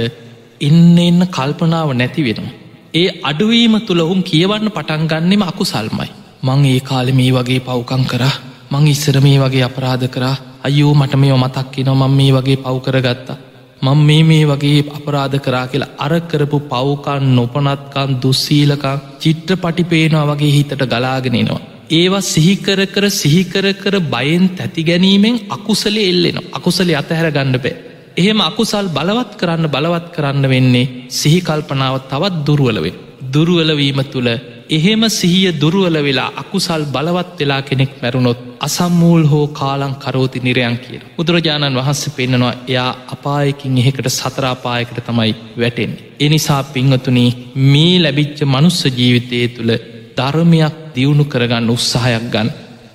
එන්න 0.60 0.98
එන්න 1.00 1.20
කල්පනාව 1.28 1.90
නැති 1.92 2.22
වෙනවා. 2.22 2.54
ඒ 2.94 3.08
අඩුවීම 3.22 3.74
තුළ 3.80 4.00
ඔහුම් 4.00 4.20
කියවන්න 4.22 4.68
පටන්ගන්නෙම 4.70 5.42
අකුසල්මයි. 5.42 6.10
මං 6.42 6.64
ඒ 6.66 6.80
කාලෙ 6.80 7.12
මේ 7.12 7.32
වගේ 7.32 7.60
පව්කං 7.60 8.04
කරා 8.04 8.34
මං 8.70 8.86
ඉස්සර 8.86 9.16
මේ 9.20 9.38
වගේ 9.38 9.64
අපරාධ 9.64 10.06
කරා 10.08 10.36
අයෝ 10.62 10.94
මට 10.94 11.14
මේ 11.16 11.34
මතක් 11.34 11.66
කියෙන 11.72 11.90
මං 11.92 12.12
මේ 12.12 12.32
වගේ 12.32 12.56
පව් 12.58 12.76
කරගත්තා. 12.80 13.36
මං 13.84 14.00
මේ 14.08 14.22
මේ 14.22 14.44
වගේ 14.50 14.80
අපරාධ 14.98 15.36
කරා 15.46 15.66
කියලා 15.66 15.94
අරකරපු 16.06 16.58
පව්කන් 16.72 17.24
නොපනත්කන් 17.36 18.10
දුස්සීලකං 18.22 19.02
චිත්‍ර 19.22 19.56
පටිපේනවා 19.56 20.26
වගේ 20.30 20.52
හිතට 20.56 20.84
ගලාගෙනෙනවා. 20.84 21.62
ඒවා 21.90 22.24
සිහිකර 22.24 22.80
කර 22.86 23.04
සිහිකර 23.12 23.66
කර 23.74 23.96
බයෙන් 24.12 24.44
තැති 24.50 24.84
ගැනීමෙන් 24.84 25.36
අකුසලේ 25.48 26.06
එල්ලෙන 26.08 26.38
අකුසලේ 26.52 26.96
අතහැර 26.96 27.28
ගණ්ඩ 27.30 27.62
පෑ. 27.64 27.74
එහෙම 28.16 28.40
අකුසල් 28.40 28.88
බලවත් 28.96 29.32
කරන්න 29.40 29.72
බලවත් 29.74 30.06
කරන්න 30.16 30.48
වෙන්නේ 30.48 30.90
සිහිකල්පනාව 31.10 31.96
තවත් 32.10 32.34
දුරුවලවෙන්. 32.46 33.00
දුරුවලවීම 33.34 34.00
තුළ 34.12 34.30
එහෙම 34.68 35.02
සිහිය 35.10 35.52
දුරුවල 35.54 35.96
වෙලා 35.98 36.32
අකුසල් 36.34 36.84
බලවත් 36.86 37.38
වෙලා 37.40 37.62
කෙනෙක් 37.62 37.92
මැරුණොත් 38.02 38.38
අසම්මූල් 38.60 39.24
හෝ 39.24 39.46
කාලං 39.50 39.94
කරෝති 39.96 40.40
නිරයන් 40.40 40.78
කියන. 40.78 41.02
බුදුරජාණන් 41.16 41.76
වහන්ස 41.76 42.02
පෙන්න්නනවා 42.10 42.54
එයා 42.66 42.90
අපායකින් 43.08 43.78
එහෙකට 43.78 44.08
සතරාපායකට 44.10 44.98
තමයි 45.00 45.32
වැටෙන්. 45.58 45.92
එනිසා 46.20 46.62
පිංහතුනී 46.64 47.30
මේ 47.64 47.94
ලැබිච්ච 47.98 48.38
මනුස්ස 48.44 48.80
ජීවිතය 48.90 49.48
තුළ 49.48 49.72
ධර්මයක් 50.16 50.74
දියුණු 50.94 51.24
කරගන්න 51.24 51.70
උත්සාහයක් 51.70 52.26
ගන්න. 52.26 52.48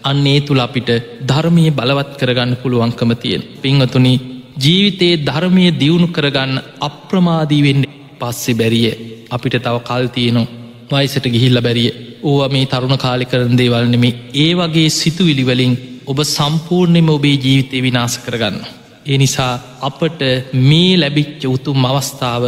අන්නේ 0.03 0.39
තුළ 0.41 0.59
අපිට 0.59 0.89
ධර්මය 1.27 1.65
බලවත් 1.71 2.11
කරගන්න 2.19 2.53
පුළුවන්කම 2.55 3.11
තියෙන්. 3.15 3.43
පිංහතුනි 3.61 4.13
ජීවිතයේ 4.57 5.21
ධර්මය 5.21 5.65
දියුණු 5.79 6.07
කරගන්න 6.07 6.63
අප්‍රමාදී 6.81 7.63
වෙන්න 7.63 7.83
පස්සෙ 8.19 8.53
බැරිය 8.53 8.89
අපිට 9.29 9.55
තව 9.55 9.75
කල්තියනවා 9.81 10.58
වයිසට 10.91 11.25
ගිහිල්ල 11.27 11.61
බැරිය 11.61 11.91
ඕව 12.23 12.41
මේ 12.51 12.65
තරුණ 12.65 12.97
කාලි 12.97 13.25
කරන 13.25 13.55
දේවල්නෙමේ 13.57 14.17
ඒ 14.35 14.51
වගේ 14.55 14.89
සිතුවිලිවලින් 14.91 15.73
ඔබ 16.05 16.19
සම්පූර්ණයම 16.27 17.09
ඔබේ 17.09 17.37
ජීවිතය 17.37 17.81
විනාස 17.81 18.15
කරගන්න. 18.17 18.57
ඒ 19.05 19.17
නිසා 19.17 19.53
අපට 19.81 20.21
මේ 20.63 20.91
ලැබිච්ච 20.97 21.43
උතුම් 21.47 21.85
අවස්ථාව 21.85 22.43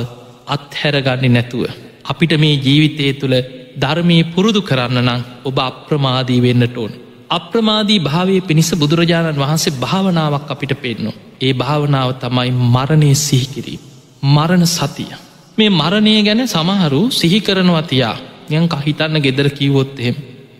අත්හැරගන්න 0.47 1.25
නැතුව. 1.29 1.63
අපිට 2.03 2.33
මේ 2.37 2.55
ජීවිතය 2.57 3.13
තුළ 3.13 3.35
ධර්මය 3.77 4.17
පුරුදු 4.33 4.61
කරන්න 4.61 4.99
නම් 5.01 5.21
ඔබ 5.45 5.57
අප්‍රමාදී 5.59 6.41
වෙන්නට 6.41 6.77
ඕන්. 6.77 6.93
අප්‍රමාදී 7.29 7.99
භාවය 7.99 8.41
පිණිස 8.41 8.71
බුදුරජාණන් 8.73 9.41
වහන්සේ 9.43 9.77
භාවනාවක් 9.79 10.51
අපිට 10.53 10.73
පෙන්නවා. 10.75 11.19
ඒ 11.41 11.53
භාවනාව 11.53 12.09
තමයි 12.15 12.49
මරණය 12.73 13.11
සිහිකිරීම. 13.17 13.81
මරණ 14.25 14.65
සතිය. 14.67 15.13
මේ 15.57 15.69
මරණය 15.71 16.13
ගැන 16.23 16.41
සමහරු 16.47 17.01
සිහි 17.11 17.39
කරනවතියා 17.41 18.17
යන් 18.49 18.67
කහිතන්න 18.67 19.17
ගෙදර 19.19 19.49
කිවොත් 19.51 19.99
එහෙම. 19.99 20.15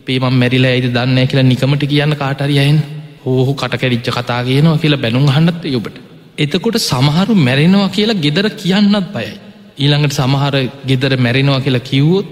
පේමම් 0.06 0.34
මැරිලා 0.34 0.72
ඇයිද 0.72 0.88
දන්න 0.94 1.28
කියලා 1.28 1.44
නිකමට 1.44 1.84
කියන්න 1.86 2.16
කාටරියයෙන් 2.16 2.80
හෝහු 3.26 3.54
කටකැරිච්ච 3.54 4.10
කතා 4.10 4.42
කියනවා 4.44 4.78
කියලා 4.78 4.98
බැනුම් 4.98 5.28
හන්නත් 5.28 5.66
යොබට. 5.68 5.96
එතකොට 6.38 6.78
සමහරු 6.82 7.36
මැරෙනවා 7.38 7.90
කියලා 7.90 8.18
ගෙදර 8.18 8.48
කියන්නත් 8.52 9.08
බයයි. 9.14 9.32
ඊළඟට 9.78 10.14
සමහර 10.14 10.56
ගෙදර 10.88 11.14
මැරෙනවා 11.18 11.62
කියලා 11.62 11.80
කිව්වොත් 11.82 12.28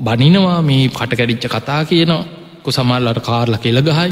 බනිනවා 0.00 0.58
මේ 0.62 0.88
කටකැරිච්ච 0.90 1.46
කතා 1.48 1.80
කියනවා. 1.84 2.24
කො 2.62 2.70
සමල්ලට 2.70 3.20
කාර්ල 3.20 3.54
කෙළ 3.58 3.80
ගහයි. 3.82 4.10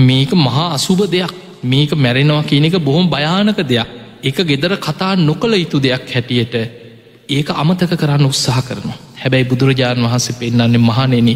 මේක 0.00 0.32
මහා 0.36 0.66
අසුභ 0.74 1.04
දෙයක්. 1.06 1.32
මේක 1.64 1.90
මැරෙනවා 1.96 2.42
කියන 2.44 2.64
එක 2.64 2.76
බොහොම 2.80 3.06
භයානක 3.08 3.60
දෙයක්. 3.64 3.88
එක 4.22 4.36
ගෙදර 4.42 4.72
කතා 4.78 5.16
නොකළ 5.18 5.54
යුතු 5.54 5.78
දෙයක් 5.78 6.04
හැටියට 6.14 6.54
ඒක 7.28 7.48
අමතක 7.54 7.92
කරන්න 7.94 8.24
උත්සාහ 8.26 8.60
කරනවා 8.62 8.98
හැබැයි 9.16 9.48
බුදුරජාණන් 9.50 10.04
වහන්සේ 10.04 10.36
පෙන්න්නන්නේ 10.36 10.80
මහනෙන 10.80 11.28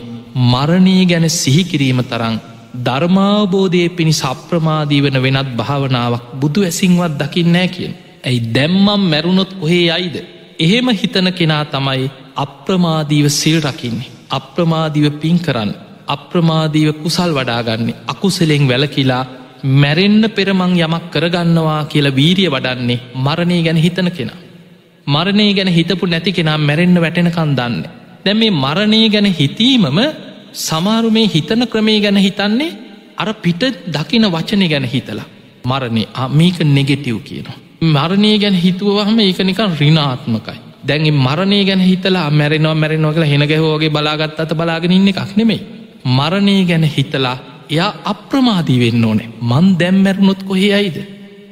මරණී 0.45 1.03
ගැන 1.07 1.27
සිහිකිරීම 1.33 2.01
තරං 2.05 2.37
ධර්මාවබෝධය 2.79 3.83
පිණි 3.91 4.15
සප්‍රමාදී 4.15 5.01
වන 5.01 5.19
වෙනත් 5.23 5.51
භාවනාවක් 5.55 6.31
බුදු 6.35 6.61
ඇසිංවත් 6.63 7.19
දකින්නෑ 7.21 7.69
කියෙන්. 7.69 7.95
ඇයි 8.25 8.41
දැම්මම් 8.49 9.03
මැරුණොත් 9.05 9.53
ඔහේ 9.61 9.91
අයිද. 9.91 10.17
එහෙම 10.59 10.89
හිතන 10.93 11.29
කෙනා 11.33 11.65
තමයි 11.67 12.11
අප්‍රමාදීව 12.37 13.27
සිල් 13.31 13.59
රකින්නේ. 13.63 14.13
අප්‍රමාදිව 14.31 15.07
පින් 15.17 15.39
කරන්න. 15.39 15.73
අප්‍රමාදීව 16.09 16.89
කුසල් 17.03 17.33
වඩාගන්නේ 17.33 17.99
අකුසලෙෙන් 18.07 18.65
වැලකිලා 18.69 19.25
මැරෙන්න්න 19.75 20.25
පෙරමං 20.31 20.73
යමක් 20.79 21.05
කරගන්නවා 21.11 21.83
කියලා 21.87 22.17
වීරිය 22.17 22.49
වඩන්නේ 22.51 23.03
මරණය 23.17 23.61
ගැන 23.63 23.79
හිතන 23.79 24.11
කෙනා. 24.11 24.41
මරණය 25.07 25.55
ගැන 25.55 25.69
හිතපු 25.69 26.07
නැති 26.07 26.33
කෙනා 26.33 26.59
මැරෙන්න්න 26.59 27.01
වැටෙනකන් 27.01 27.57
දන්න. 27.57 27.85
දැ 28.25 28.35
මේ 28.35 28.51
මරණය 28.53 29.09
ගැන 29.09 29.29
හිතීමම 29.41 29.99
සමාරු 30.53 31.11
මේ 31.11 31.27
හිතන 31.27 31.67
ක්‍රමේ 31.67 32.01
ගැන 32.01 32.17
හිතන්නේ 32.17 32.73
අර 33.17 33.35
පිට 33.35 33.63
දකින 33.89 34.25
වචනය 34.35 34.69
ගැන 34.69 34.85
හිතලා. 34.85 35.27
මරණය 35.65 36.03
මේක 36.31 36.59
නෙගෙටව් 36.77 37.19
කියනවා. 37.25 37.57
මරණය 37.95 38.39
ගැන 38.39 38.55
හිතුවහම 38.55 39.19
ඒක 39.21 39.39
නිකන් 39.41 39.73
රිනාත්මකයි. 39.81 40.59
දැන්ගේ 40.89 41.19
මරණය 41.25 41.65
ගැන 41.65 41.81
හිතලා 41.81 42.31
මැරෙනවා 42.31 42.75
මැරෙනවා 42.75 43.13
කියලා 43.13 43.33
හෙනගැහෝගේ 43.35 43.91
බලාගත් 43.91 44.41
අත 44.41 44.55
බලාගෙන 44.55 44.93
ඉන්න 44.93 45.09
එකක් 45.09 45.37
නෙමේ. 45.37 45.61
මරණය 46.17 46.65
ගැන 46.65 46.85
හිතලා 46.97 47.37
එයා 47.71 47.93
අප්‍රමාදී 48.13 48.79
වෙන්න 48.83 49.05
ඕනේ 49.05 49.29
මන් 49.51 49.67
දැම්මැරුණොත් 49.81 50.43
කොහේ 50.43 50.75
අයිද. 50.75 50.97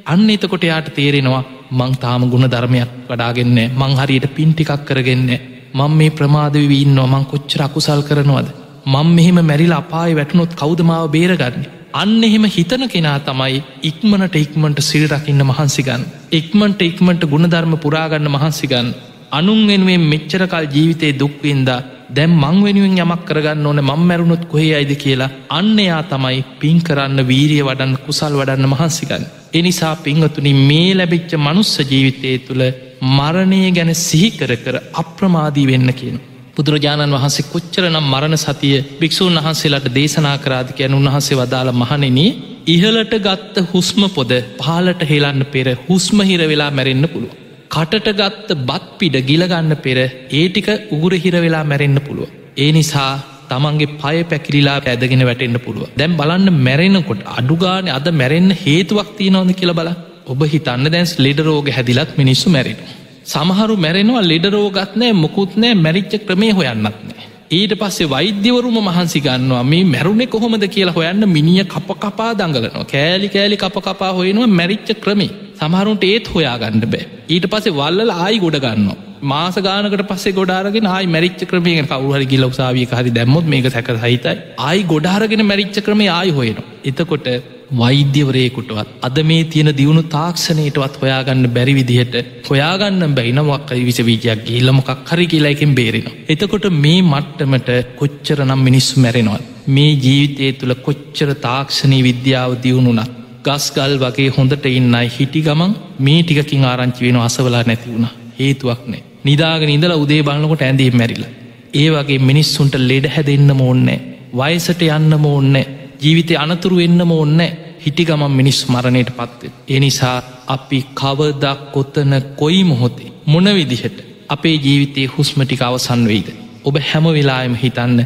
අන්න 0.05 0.29
එතකොට 0.29 0.63
යාට 0.63 0.87
තේරෙනවා 0.95 1.43
මං 1.71 1.91
තාම 1.95 2.23
ගුණ 2.29 2.47
ධර්මයක් 2.47 2.91
වඩාගෙන්නේ 3.09 3.71
මංහරියට 3.73 4.25
පින්ටිකක් 4.35 4.71
කරගෙන්නේ 4.85 5.41
මං 5.73 5.91
මේ 5.93 6.09
ප්‍රමාදවීන්න 6.11 6.97
මං 7.03 7.25
කොච්චර 7.25 7.61
අකුසල් 7.61 8.01
කරනවද. 8.01 8.47
මං 8.85 9.07
මෙහෙම 9.09 9.39
මැරිලා 9.41 9.77
අපායි 9.77 10.17
වැටනොත් 10.17 10.55
කෞදමාව 10.55 11.05
බේරගන්න. 11.09 11.63
අන්න 11.93 12.23
එහෙම 12.23 12.45
හිතන 12.47 12.83
කෙනා 12.87 13.19
තමයි 13.21 13.63
ඉක්මනට 13.83 14.35
ඉක්මට 14.37 14.81
සිල් 14.81 15.05
රකින්න 15.09 15.43
මහන්සිගන්. 15.43 16.03
ඉක්මට 16.31 16.81
ඉක්මට 16.81 17.23
ගුණධර්ම 17.25 17.73
පුරාගන්න 17.77 18.27
මහන්සිගන්. 18.29 18.93
අනුන් 19.31 19.61
වෙනුවෙන් 19.67 20.05
මෙච්චරකල් 20.05 20.65
ජීවිතයේ 20.67 21.17
දුක්වින්දා 21.17 21.81
දැම් 22.11 22.31
මං 22.37 22.57
වෙනුවෙන් 22.63 22.97
යමක් 22.99 23.21
කරගන්න 23.27 23.67
ඕන 23.67 23.79
මං 23.81 24.01
මැරුණුත් 24.01 24.43
කොහේ 24.45 24.73
අයිද 24.75 24.93
කියලා 24.97 25.35
අන්න 25.51 25.79
එයා 25.79 26.03
තමයි 26.05 26.39
පින් 26.59 26.79
කරන්න 26.81 27.27
වීරිය 27.27 27.63
වඩන්න 27.63 28.01
කුසල් 28.05 28.35
වඩන්න 28.35 28.67
මහන්සිකන්. 28.67 29.23
එනිසා 29.53 29.93
පිංහතුනි 29.97 30.53
මේ 30.61 30.89
ලැබිච්ච 30.93 31.31
මනුස්ස 31.37 31.73
ජීවිතය 31.83 32.33
තුළ 32.39 32.63
මරණය 33.09 33.61
ගැන 33.71 33.91
සිහිකර 33.99 34.51
කර 34.57 34.75
අප්‍රමාදී 34.93 35.67
වෙන්න 35.67 35.91
කියන. 35.93 36.17
බුදුරජාණන් 36.55 37.17
වහන්සේ 37.17 37.49
කොච්චර 37.51 37.83
නම් 37.87 38.05
මරණ 38.05 38.37
සතිය 38.37 38.77
භික්‍ෂූන් 38.99 39.39
වහන්සේලාට 39.39 39.87
දේශනා 39.89 40.37
කරාධ 40.37 40.79
යන 40.79 40.93
උන්වහන්සේ 40.93 41.39
වදාළ 41.39 41.71
මහනෙන 41.73 42.19
ඉහලට 42.67 43.13
ගත්ත 43.19 43.65
හුස්ම 43.71 44.01
පොද 44.09 44.31
පාලට 44.57 45.01
හෙලන්න 45.03 45.43
පෙර 45.47 45.67
හුස්ම 45.87 46.17
හිර 46.21 46.41
වෙලා 46.43 46.71
මැරෙන්න්න 46.71 47.07
පුළුව. 47.07 47.31
කටට 47.69 48.09
ගත්ත 48.13 48.59
බත් 48.61 48.87
පිඩ 48.99 49.15
ගිලගන්න 49.23 49.75
පෙර 49.77 49.97
ඒටික 50.33 50.69
උගුර 50.91 51.13
හිර 51.15 51.35
වෙලා 51.37 51.63
මැරෙන්න්න 51.63 51.99
පුළුව. 51.99 52.29
ඒ 52.57 52.71
නිසා 52.71 53.11
තමන්ගේ 53.51 53.95
පය 54.01 54.17
පැකිරිලා 54.29 54.77
ඇදගෙන 54.85 55.27
වැටෙන්න්න 55.29 55.63
පුළුව 55.65 55.91
දැම් 55.99 56.15
බලන්න 56.19 56.61
මැරෙනකොට 56.67 57.27
අඩුගාන 57.37 57.91
අද 57.97 58.07
මැරෙන්න්න 58.21 58.57
හේතුවක් 58.63 59.11
තියනවද 59.19 59.53
කියල 59.59 59.73
බල 59.79 59.91
ඔබ 60.25 60.41
හිතන්න 60.45 60.87
දැන්ස් 60.93 61.11
ලෙඩරෝග 61.17 61.67
හැදිලත් 61.75 62.11
මිනිස්සු 62.17 62.49
මැරෙන. 62.49 62.79
සමහරු 63.25 63.75
මැරෙනවා 63.77 64.23
ලෙඩරෝගත්නෑ 64.23 65.13
මුකුත්නෑ 65.23 65.73
මැරිච්ච 65.75 66.13
ක්‍රමේ 66.27 66.51
හොයන්නත්නෑ. 66.51 67.25
ඊට 67.51 67.73
පස්සේ 67.73 68.09
වෛද්‍යවරුම 68.09 68.77
මහන්සි 68.81 69.19
ගන්නවා 69.19 69.63
මේ 69.65 69.83
මැරුණෙ 69.85 70.25
කොහොමද 70.27 70.65
කියලා 70.67 70.95
හොයන්න 70.97 71.25
මිනිිය 71.27 71.65
කප 71.65 71.97
කපා 72.03 72.31
දඟලනවා. 72.33 72.83
කෑලි 72.85 73.29
කෑලි 73.29 73.57
කප 73.57 73.83
කපා 73.87 74.11
හොයනවා 74.13 74.51
මැරිච්ච 74.59 74.91
ක්‍රමේ. 75.03 75.31
සමහරුන්ට 75.59 76.03
ඒත් 76.03 76.27
හොයාගන්න 76.35 76.85
බෑ. 76.93 77.05
ඊට 77.29 77.47
පසේ 77.53 77.73
වල්ල 77.73 78.13
ආයි 78.17 78.39
ගොඩ 78.39 78.57
ගන්න 78.57 78.89
මාස 79.23 79.57
ගානකට 79.59 80.03
පස්සේ 80.07 80.33
ගොඩාරගෙන 80.33 80.87
ආයි 80.87 81.07
මැරිච්ච 81.07 81.43
ක්‍රමය 81.45 81.73
කවුහරි 81.83 82.25
ගිල 82.25 82.45
උසාවිය 82.45 82.85
හරි 82.91 83.11
දැම්මොත් 83.11 83.45
මේක 83.45 83.67
සැක 83.69 83.91
සහිතයි 83.95 84.37
ආයි 84.59 84.87
ගොඩාරගෙන 84.93 85.43
මැරිච්ච 85.45 85.81
ක්‍රමේ 85.87 86.09
ආයි 86.09 86.31
හොයනවා. 86.31 86.69
එතකොට 86.85 87.27
වෛද්‍යවරයකුටවත් 87.71 88.89
අද 89.01 89.17
මේ 89.23 89.43
තියෙන 89.45 89.69
දියුණු 89.77 90.03
තාක්ෂණයටවත් 90.09 90.95
හොයාගන්න 91.01 91.45
බැරි 91.49 91.73
විදිහට 91.73 92.15
හොයාගන්න 92.49 93.15
බැයිනමක් 93.15 93.71
විස 93.81 93.99
වීජයක් 94.01 94.41
ගිල්ලමොකක් 94.45 95.09
හරි 95.09 95.25
කියලා 95.27 95.53
එකින් 95.55 95.75
බේරෙන. 95.75 96.07
එතකොට 96.27 96.67
මේ 96.77 97.01
මට්ටමට 97.03 97.69
කොච්චර 97.95 98.39
නම් 98.45 98.61
මිනිස්සු 98.61 98.99
මැරෙනවත්. 98.99 99.43
මේ 99.67 99.91
ජීවිතය 99.97 100.51
තුළ 100.53 100.75
කොච්චර 100.79 101.29
තාක්ෂණී 101.39 102.03
විද්‍යාව 102.03 102.53
දියුණුනත් 102.63 103.11
ගස්ගල් 103.45 103.93
වගේ 103.97 104.29
හොඳට 104.29 104.65
ඉන්නයි 104.71 105.05
හිටි 105.09 105.41
ගමන් 105.41 105.77
මේ 105.99 106.21
ටිකකින් 106.23 106.65
ආරංචි 106.65 107.05
වෙන 107.05 107.19
අසවලා 107.19 107.63
නැති 107.63 107.87
වුණ. 107.87 108.07
හේතුවක් 108.39 108.81
නෑ. 108.87 109.03
නිදාගෙන 109.23 109.69
ඉඳලා 109.69 110.01
උදේ 110.05 110.23
බලන්නකොට 110.23 110.63
ඇඳේ 110.63 110.91
මැරිල. 110.93 111.25
ඒ 111.73 111.89
වගේ 111.91 112.19
මිනිස්සුන්ට 112.21 112.75
ලෙඩ 112.81 113.05
හැදෙන්න්න 113.07 113.53
මෝන්නෑ 113.55 113.99
වයසට 114.33 114.81
යන්න 114.89 115.13
මෝන්නෑ 115.19 115.80
ජීවිතය 116.01 116.35
අනතුරු 116.35 116.75
වෙන්න 116.77 117.01
මෝන්න 117.05 117.41
හිටි 117.79 118.03
ගමන් 118.05 118.31
මිනිස් 118.31 118.59
මරණයට 118.67 119.11
පත්ව 119.11 119.51
ඒ 119.67 119.79
නිසා 119.79 120.15
අපි 120.47 120.79
කවදක් 120.93 121.59
කොත්තන 121.71 122.13
කොයි 122.35 122.63
මොහොතේ 122.63 123.11
මොන 123.25 123.49
විදිහට 123.51 123.97
අපේ 124.29 124.55
ජීවිතයේ 124.57 125.07
හුස්මටික 125.07 125.61
අවසන් 125.61 126.03
වෙයිද? 126.05 126.29
ඔබ 126.63 126.75
හැම 126.83 127.05
වෙලායම 127.07 127.55
හිතන්න 127.55 127.99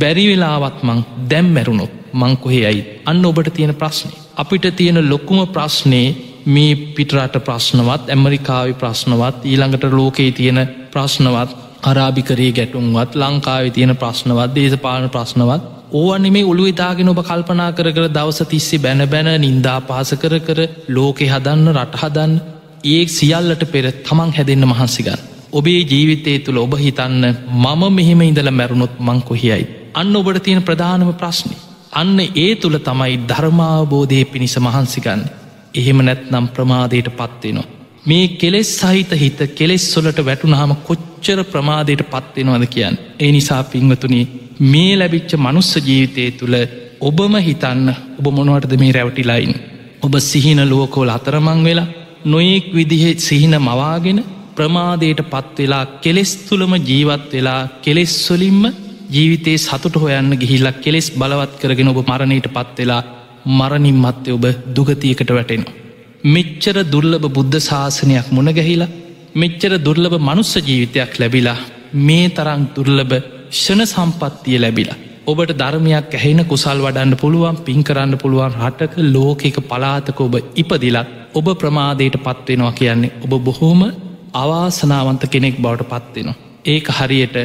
බැරි 0.00 0.24
වෙලාවත් 0.28 0.78
මං 0.82 1.00
දැම් 1.30 1.48
මැරුණොත් 1.48 1.92
මංකොහේ 2.14 2.64
අයි 2.66 2.82
අන්න 3.04 3.24
ඔබට 3.24 3.50
තියෙන 3.50 3.74
ප්‍රශ්නය 3.74 4.12
අපිට 4.36 4.66
තියෙන 4.72 4.98
ලොකුම 5.10 5.40
ප්‍රශ්නය 5.48 6.00
මේ 6.46 6.72
පිටරට 6.94 7.36
ප්‍රශ්නවත් 7.44 8.02
ඇමරිකාවි 8.08 8.74
ප්‍රශ්නවත් 8.74 9.38
ඊළඟට 9.44 9.86
ලෝකයේ 9.92 10.32
තියෙන 10.32 10.60
ප්‍රශ්නවත් 10.92 11.50
අරාභිකරේ 11.82 12.50
ගැටුම්වත් 12.52 13.10
ලංකාවේ 13.14 13.70
තියෙන 13.70 13.96
ප්‍රශ්නවත් 13.96 14.50
දේශපාලන 14.54 15.10
ප්‍රශ්නවත් 15.10 15.75
ඕවන්නේ 15.92 16.30
මේ 16.30 16.44
ඔළු 16.44 16.66
ඉතාගෙන 16.66 17.08
ඔබ 17.08 17.20
කල්පනා 17.22 17.70
කර 17.72 17.88
කර 17.92 18.08
දවස 18.08 18.40
තිස්සේ 18.44 18.78
බැන 18.78 19.02
බැන 19.08 19.28
නින්දා 19.40 19.80
පාස 19.82 20.10
කර 20.14 20.34
කර 20.40 20.60
ලෝකෙ 20.88 21.26
හදන්න 21.26 21.68
රට 21.74 22.02
හදන්න 22.02 22.34
ඒ 22.84 23.06
සියල්ලට 23.08 23.62
පෙර 23.72 23.92
තමන් 24.00 24.32
හැදෙන්න්න 24.32 24.68
මහන්සිගන්න. 24.68 25.20
ඔබේ 25.52 25.80
ජීවිතය 25.82 26.38
තුළ 26.38 26.58
ඔබ 26.58 26.74
හිතන්න 26.76 27.24
මම 27.54 27.82
මෙහෙම 27.94 28.20
ඉඳල 28.22 28.50
මැරුණොත් 28.50 28.98
මංකොහියයි. 29.00 29.64
අන්න 29.94 30.16
ඔබට 30.16 30.42
තියෙන 30.42 30.62
ප්‍රධානම 30.62 31.14
ප්‍රශ්නය. 31.14 31.56
අන්න 31.92 32.18
ඒ 32.20 32.50
තුළ 32.56 32.78
තමයි 32.78 33.14
ධර්මාවබෝධය 33.28 34.24
පිණිස 34.24 34.56
මහන්සිගන්න. 34.58 35.22
එහෙම 35.74 35.98
නැත්නම් 36.04 36.46
ප්‍රමාදයට 36.48 37.08
පත්වෙනවා. 37.10 37.75
මේ 38.06 38.26
කෙලෙස් 38.40 38.68
සහිත 38.80 39.12
හිත 39.22 39.38
කෙලෙස් 39.58 39.84
සොලට 39.92 40.18
වැටුනහම 40.20 40.72
කොච්චර 40.88 41.38
ප්‍රමාදයට 41.52 42.02
පත්වෙනවද 42.12 42.66
කියන්න. 42.74 42.98
ඒ 43.22 43.30
නිසා 43.32 43.62
පින්වතුනි 43.64 44.20
මේ 44.72 44.92
ලැබිච්ච 44.96 45.32
මනුස්ස 45.36 45.70
ජීවිතය 45.88 46.24
තුළ 46.38 46.56
ඔබම 47.00 47.34
හිතන්න 47.46 47.88
ඔබ 48.18 48.26
මොනවටද 48.36 48.74
මේ 48.82 48.92
රැවටිලයින්. 48.92 49.54
ඔබ 50.02 50.14
සිහින 50.22 50.60
ලෝකෝල 50.72 51.10
අතරමං 51.16 51.62
වෙලා 51.68 51.92
නොයෙක් 52.24 52.68
විදිහෙත් 52.76 53.20
සිහින 53.20 53.54
මවාගෙන 53.60 54.20
ප්‍රමාදයට 54.56 55.22
පත්වෙලා 55.32 55.84
කෙලෙස් 56.04 56.32
තුළම 56.46 56.74
ජීවත් 56.90 57.32
වෙලා 57.32 57.60
කෙලෙස්වලින්ම 57.84 58.62
ජීවිතයේ 59.10 59.58
සතුට 59.58 59.96
හොයන්න 60.02 60.30
ගිහිල්ලක් 60.42 60.78
කෙලෙස් 60.84 61.08
බලවත් 61.12 61.58
කරගෙන 61.62 61.92
ඔබ 61.92 61.98
මරණයට 62.04 62.48
පත්වෙලා 62.56 63.02
මරණින් 63.58 63.98
මත්තය 64.04 64.36
ඔබ 64.38 64.46
දුගතියකට 64.76 65.30
වැටෙනවා. 65.30 65.85
මෙච්චර 66.26 66.76
දුර්ලභ 66.84 67.26
බුද්ධ 67.28 67.56
ශාසනයක් 67.60 68.28
මුණගැහිලා 68.30 68.92
මෙච්චර 69.34 69.72
දුර්ලභ 69.78 70.16
මනුස්ස 70.18 70.52
ජීවිතයක් 70.58 71.12
ලැබිලා 71.20 71.58
මේ 72.06 72.24
තරං 72.28 72.62
දුර්ලභ 72.76 73.14
ෂණ 73.52 73.82
සම්පත්තිය 73.84 74.58
ලැබිලා. 74.58 74.96
ඔබට 75.26 75.52
ධර්මයක් 75.52 76.16
ඇහෙන 76.18 76.40
කුසල් 76.44 76.80
වඩන්න 76.86 77.12
පුළුවන් 77.16 77.58
පින් 77.58 77.84
කරන්න 77.84 78.18
පුළුවන් 78.18 78.58
රටක 78.60 78.96
ලෝකෙක 79.08 79.58
පලාතක 79.68 80.20
ඔබ 80.20 80.34
ඉපදිලත් 80.54 81.14
ඔබ 81.34 81.46
ප්‍රමාදයට 81.54 82.18
පත්වෙනවා 82.18 82.72
කියන්නේ 82.72 83.14
ඔබ 83.24 83.32
බොහෝම 83.44 83.80
අවාසනාවන්ත 84.34 85.22
කෙනෙක් 85.26 85.56
බවට 85.58 85.90
පත්වෙනවා. 85.92 86.36
ඒක 86.64 86.86
හරියට 86.90 87.36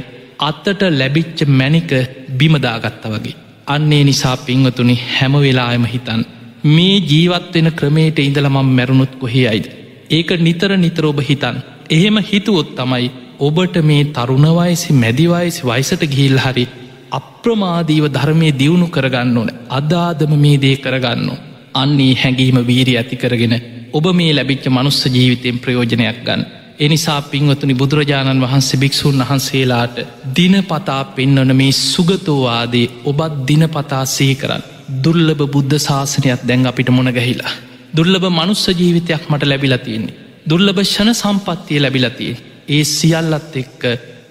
අත්තට 0.42 0.82
ලැබිච්ච 0.92 1.40
මැනික 1.52 1.92
බිමදාගත්ත 2.40 3.04
වගේ. 3.06 3.40
අන්නේ 3.68 4.04
නිසා 4.04 4.38
පින්වතුනි 4.40 4.96
හැම 5.10 5.34
වෙලායම 5.40 5.86
හිතන්. 5.86 6.24
මේ 6.64 7.02
ජීවත්වෙන 7.02 7.72
ක්‍රමේට 7.74 8.20
ඉඳලමම් 8.20 8.68
මැරුණුත් 8.70 9.16
කොහේ 9.16 9.48
අයිද. 9.48 9.66
ඒක 10.10 10.30
නිතර 10.40 10.78
නිතර 10.78 11.06
ඔබ 11.06 11.20
හිතන්. 11.20 11.58
එහෙම 11.90 12.18
හිතුවොත් 12.20 12.76
තමයි 12.76 13.12
ඔබට 13.40 13.76
මේ 13.82 14.04
තරුණවයිසි 14.08 14.94
මැදිවයිසි 14.94 15.64
වයිසට 15.64 16.04
ගිහිල් 16.06 16.38
හරි 16.38 16.68
අප්‍රමාදීව 17.12 18.06
ධර්මය 18.08 18.52
දියුණු 18.54 18.88
කරගන්න 18.88 19.38
ඕන 19.38 19.50
අදාදම 19.72 20.34
මේ 20.38 20.58
දේ 20.58 20.78
කරගන්න. 20.78 21.30
අන්නේ 21.74 22.14
හැඟීම 22.16 22.58
වීරී 22.62 22.98
ඇති 22.98 23.16
කරගෙන 23.16 23.56
ඔබ 23.94 24.06
මේ 24.14 24.32
ලැබිච්ච 24.32 24.66
මනුස්ස 24.68 25.06
ජීවිතයෙන් 25.08 25.60
ප්‍රයෝජනයක් 25.60 26.20
ගන්න. 26.24 26.46
එනිසා 26.80 27.22
පින්වතුනි 27.24 27.74
බුදුරජාණන් 27.74 28.42
වහන්සේ 28.42 28.80
භික්‍ෂූන් 28.80 29.22
වහන්සේලාට 29.22 29.98
දිනපතා 30.36 31.04
පෙන්වන 31.12 31.56
මේ 31.56 31.72
සුගතෝවාදේ 31.84 32.92
ඔබත් 33.06 33.34
දිනපතා 33.48 34.06
සේ 34.08 34.36
කරන්න. 34.82 35.04
දුර්ලභ 35.04 35.44
බුද්ධ 35.52 35.78
ශාසනයක් 35.78 36.42
දැන් 36.44 36.66
අපිට 36.66 36.90
මොනගැහිලා. 36.90 37.52
දුර්ලභ 37.96 38.30
මනුස්ස 38.30 38.68
ජීවිතයක් 38.70 39.30
මට 39.30 39.44
ලැබිලතියන්නේ. 39.44 40.14
දුර්ලභ 40.48 40.82
ෂණ 40.84 41.14
සම්පත්තිය 41.14 41.80
ලැබිලතිය. 41.80 42.38
ඒ 42.68 42.84
සියල්ලත් 42.84 43.56
එක්ක 43.56 43.84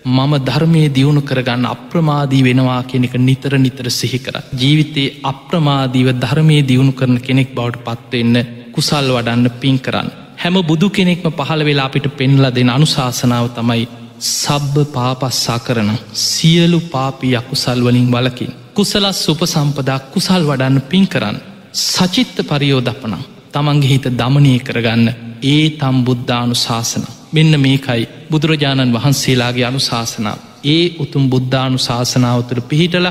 මම 0.06 0.32
ධර්මය 0.44 0.88
දියුණු 0.88 1.20
කරගන්න 1.20 1.66
අප්‍රමාදී 1.66 2.42
වෙනවා 2.42 2.82
කෙනෙක 2.82 3.14
නිතර 3.14 3.58
නිතර 3.58 3.90
සිහි 3.90 4.18
කර. 4.18 4.36
ජීවිතයේ 4.56 5.20
අප්‍රමාදීව 5.22 6.08
ධර්මය 6.14 6.62
දියුණු 6.62 6.92
කරන 6.92 7.20
කෙනෙක් 7.20 7.54
බවට 7.54 7.84
පත්වවෙන්න 7.84 8.36
කුසල් 8.72 9.06
වඩන්න 9.08 9.50
පින් 9.60 9.78
කරන්න. 9.78 10.10
හැම 10.36 10.54
බුදු 10.62 10.90
කෙනෙක්ම 10.90 11.30
පහළ 11.30 11.64
වෙලා 11.64 11.84
අපිට 11.84 12.16
පෙන්ල 12.16 12.44
දෙන 12.50 12.68
අනුශාසනාව 12.68 13.48
තමයි 13.48 13.88
සබ්බ 14.20 14.84
පාපස්සා 14.92 15.58
කරන 15.58 15.90
සියලු 16.12 16.80
පාපී 16.80 17.36
අකුසල්වලින් 17.36 18.12
වලකින්. 18.12 18.59
කුසලස් 18.74 19.20
උපසම්පදා 19.28 19.98
කුසල් 20.10 20.42
වඩන්න 20.44 20.82
පින් 20.82 21.06
කරන්න. 21.06 21.38
සචිත්ත 21.84 22.36
පරියෝදපනං 22.44 23.22
තමන්ගේ 23.52 23.90
හිත 23.90 24.06
දමනය 24.14 24.54
කරගන්න 24.60 25.08
ඒ 25.44 25.64
තම් 25.72 25.96
බුද්ධානු 26.02 26.54
ශාසන. 26.56 27.04
මෙන්න 27.32 27.54
මේකයි 27.58 28.02
බුදුරජාණන් 28.30 28.94
වහන්සේලාගේ 28.94 29.66
අනුශාසනාව. 29.66 30.38
ඒ 30.66 30.84
උතුම් 30.96 31.24
බුද්ධානු 31.28 31.78
ශාසනාව 31.78 32.40
තුළ 32.44 32.62
පිහිටල 32.64 33.08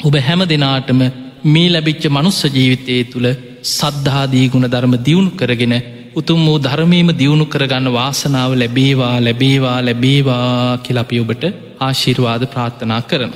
ඔබ 0.00 0.14
හැම 0.20 0.42
දෙනාටම 0.46 1.00
මේ 1.46 1.68
ලැබිච්ච 1.68 2.04
මනුස්ස 2.08 2.40
ජීවිතයේ 2.48 3.02
තුළ 3.06 3.28
සද්ධාදී 3.70 4.46
ගුණ 4.48 4.66
ධර්ම 4.66 4.94
දියුණු 5.00 5.30
කරගෙන 5.32 5.74
උතුම් 6.14 6.40
වූ 6.42 6.58
ධර්මීම 6.60 7.10
දියුණු 7.14 7.46
කරගන්න 7.46 7.88
වාසනාව 7.92 8.50
ලැබේවා 8.54 9.14
ලැබේවා 9.20 9.78
ලැබේවා 9.80 10.78
කියලපි 10.78 11.20
ඔබට 11.20 11.44
ආශිර්වාද 11.80 12.42
ප්‍රාර්ථනා 12.46 13.02
කරන. 13.04 13.32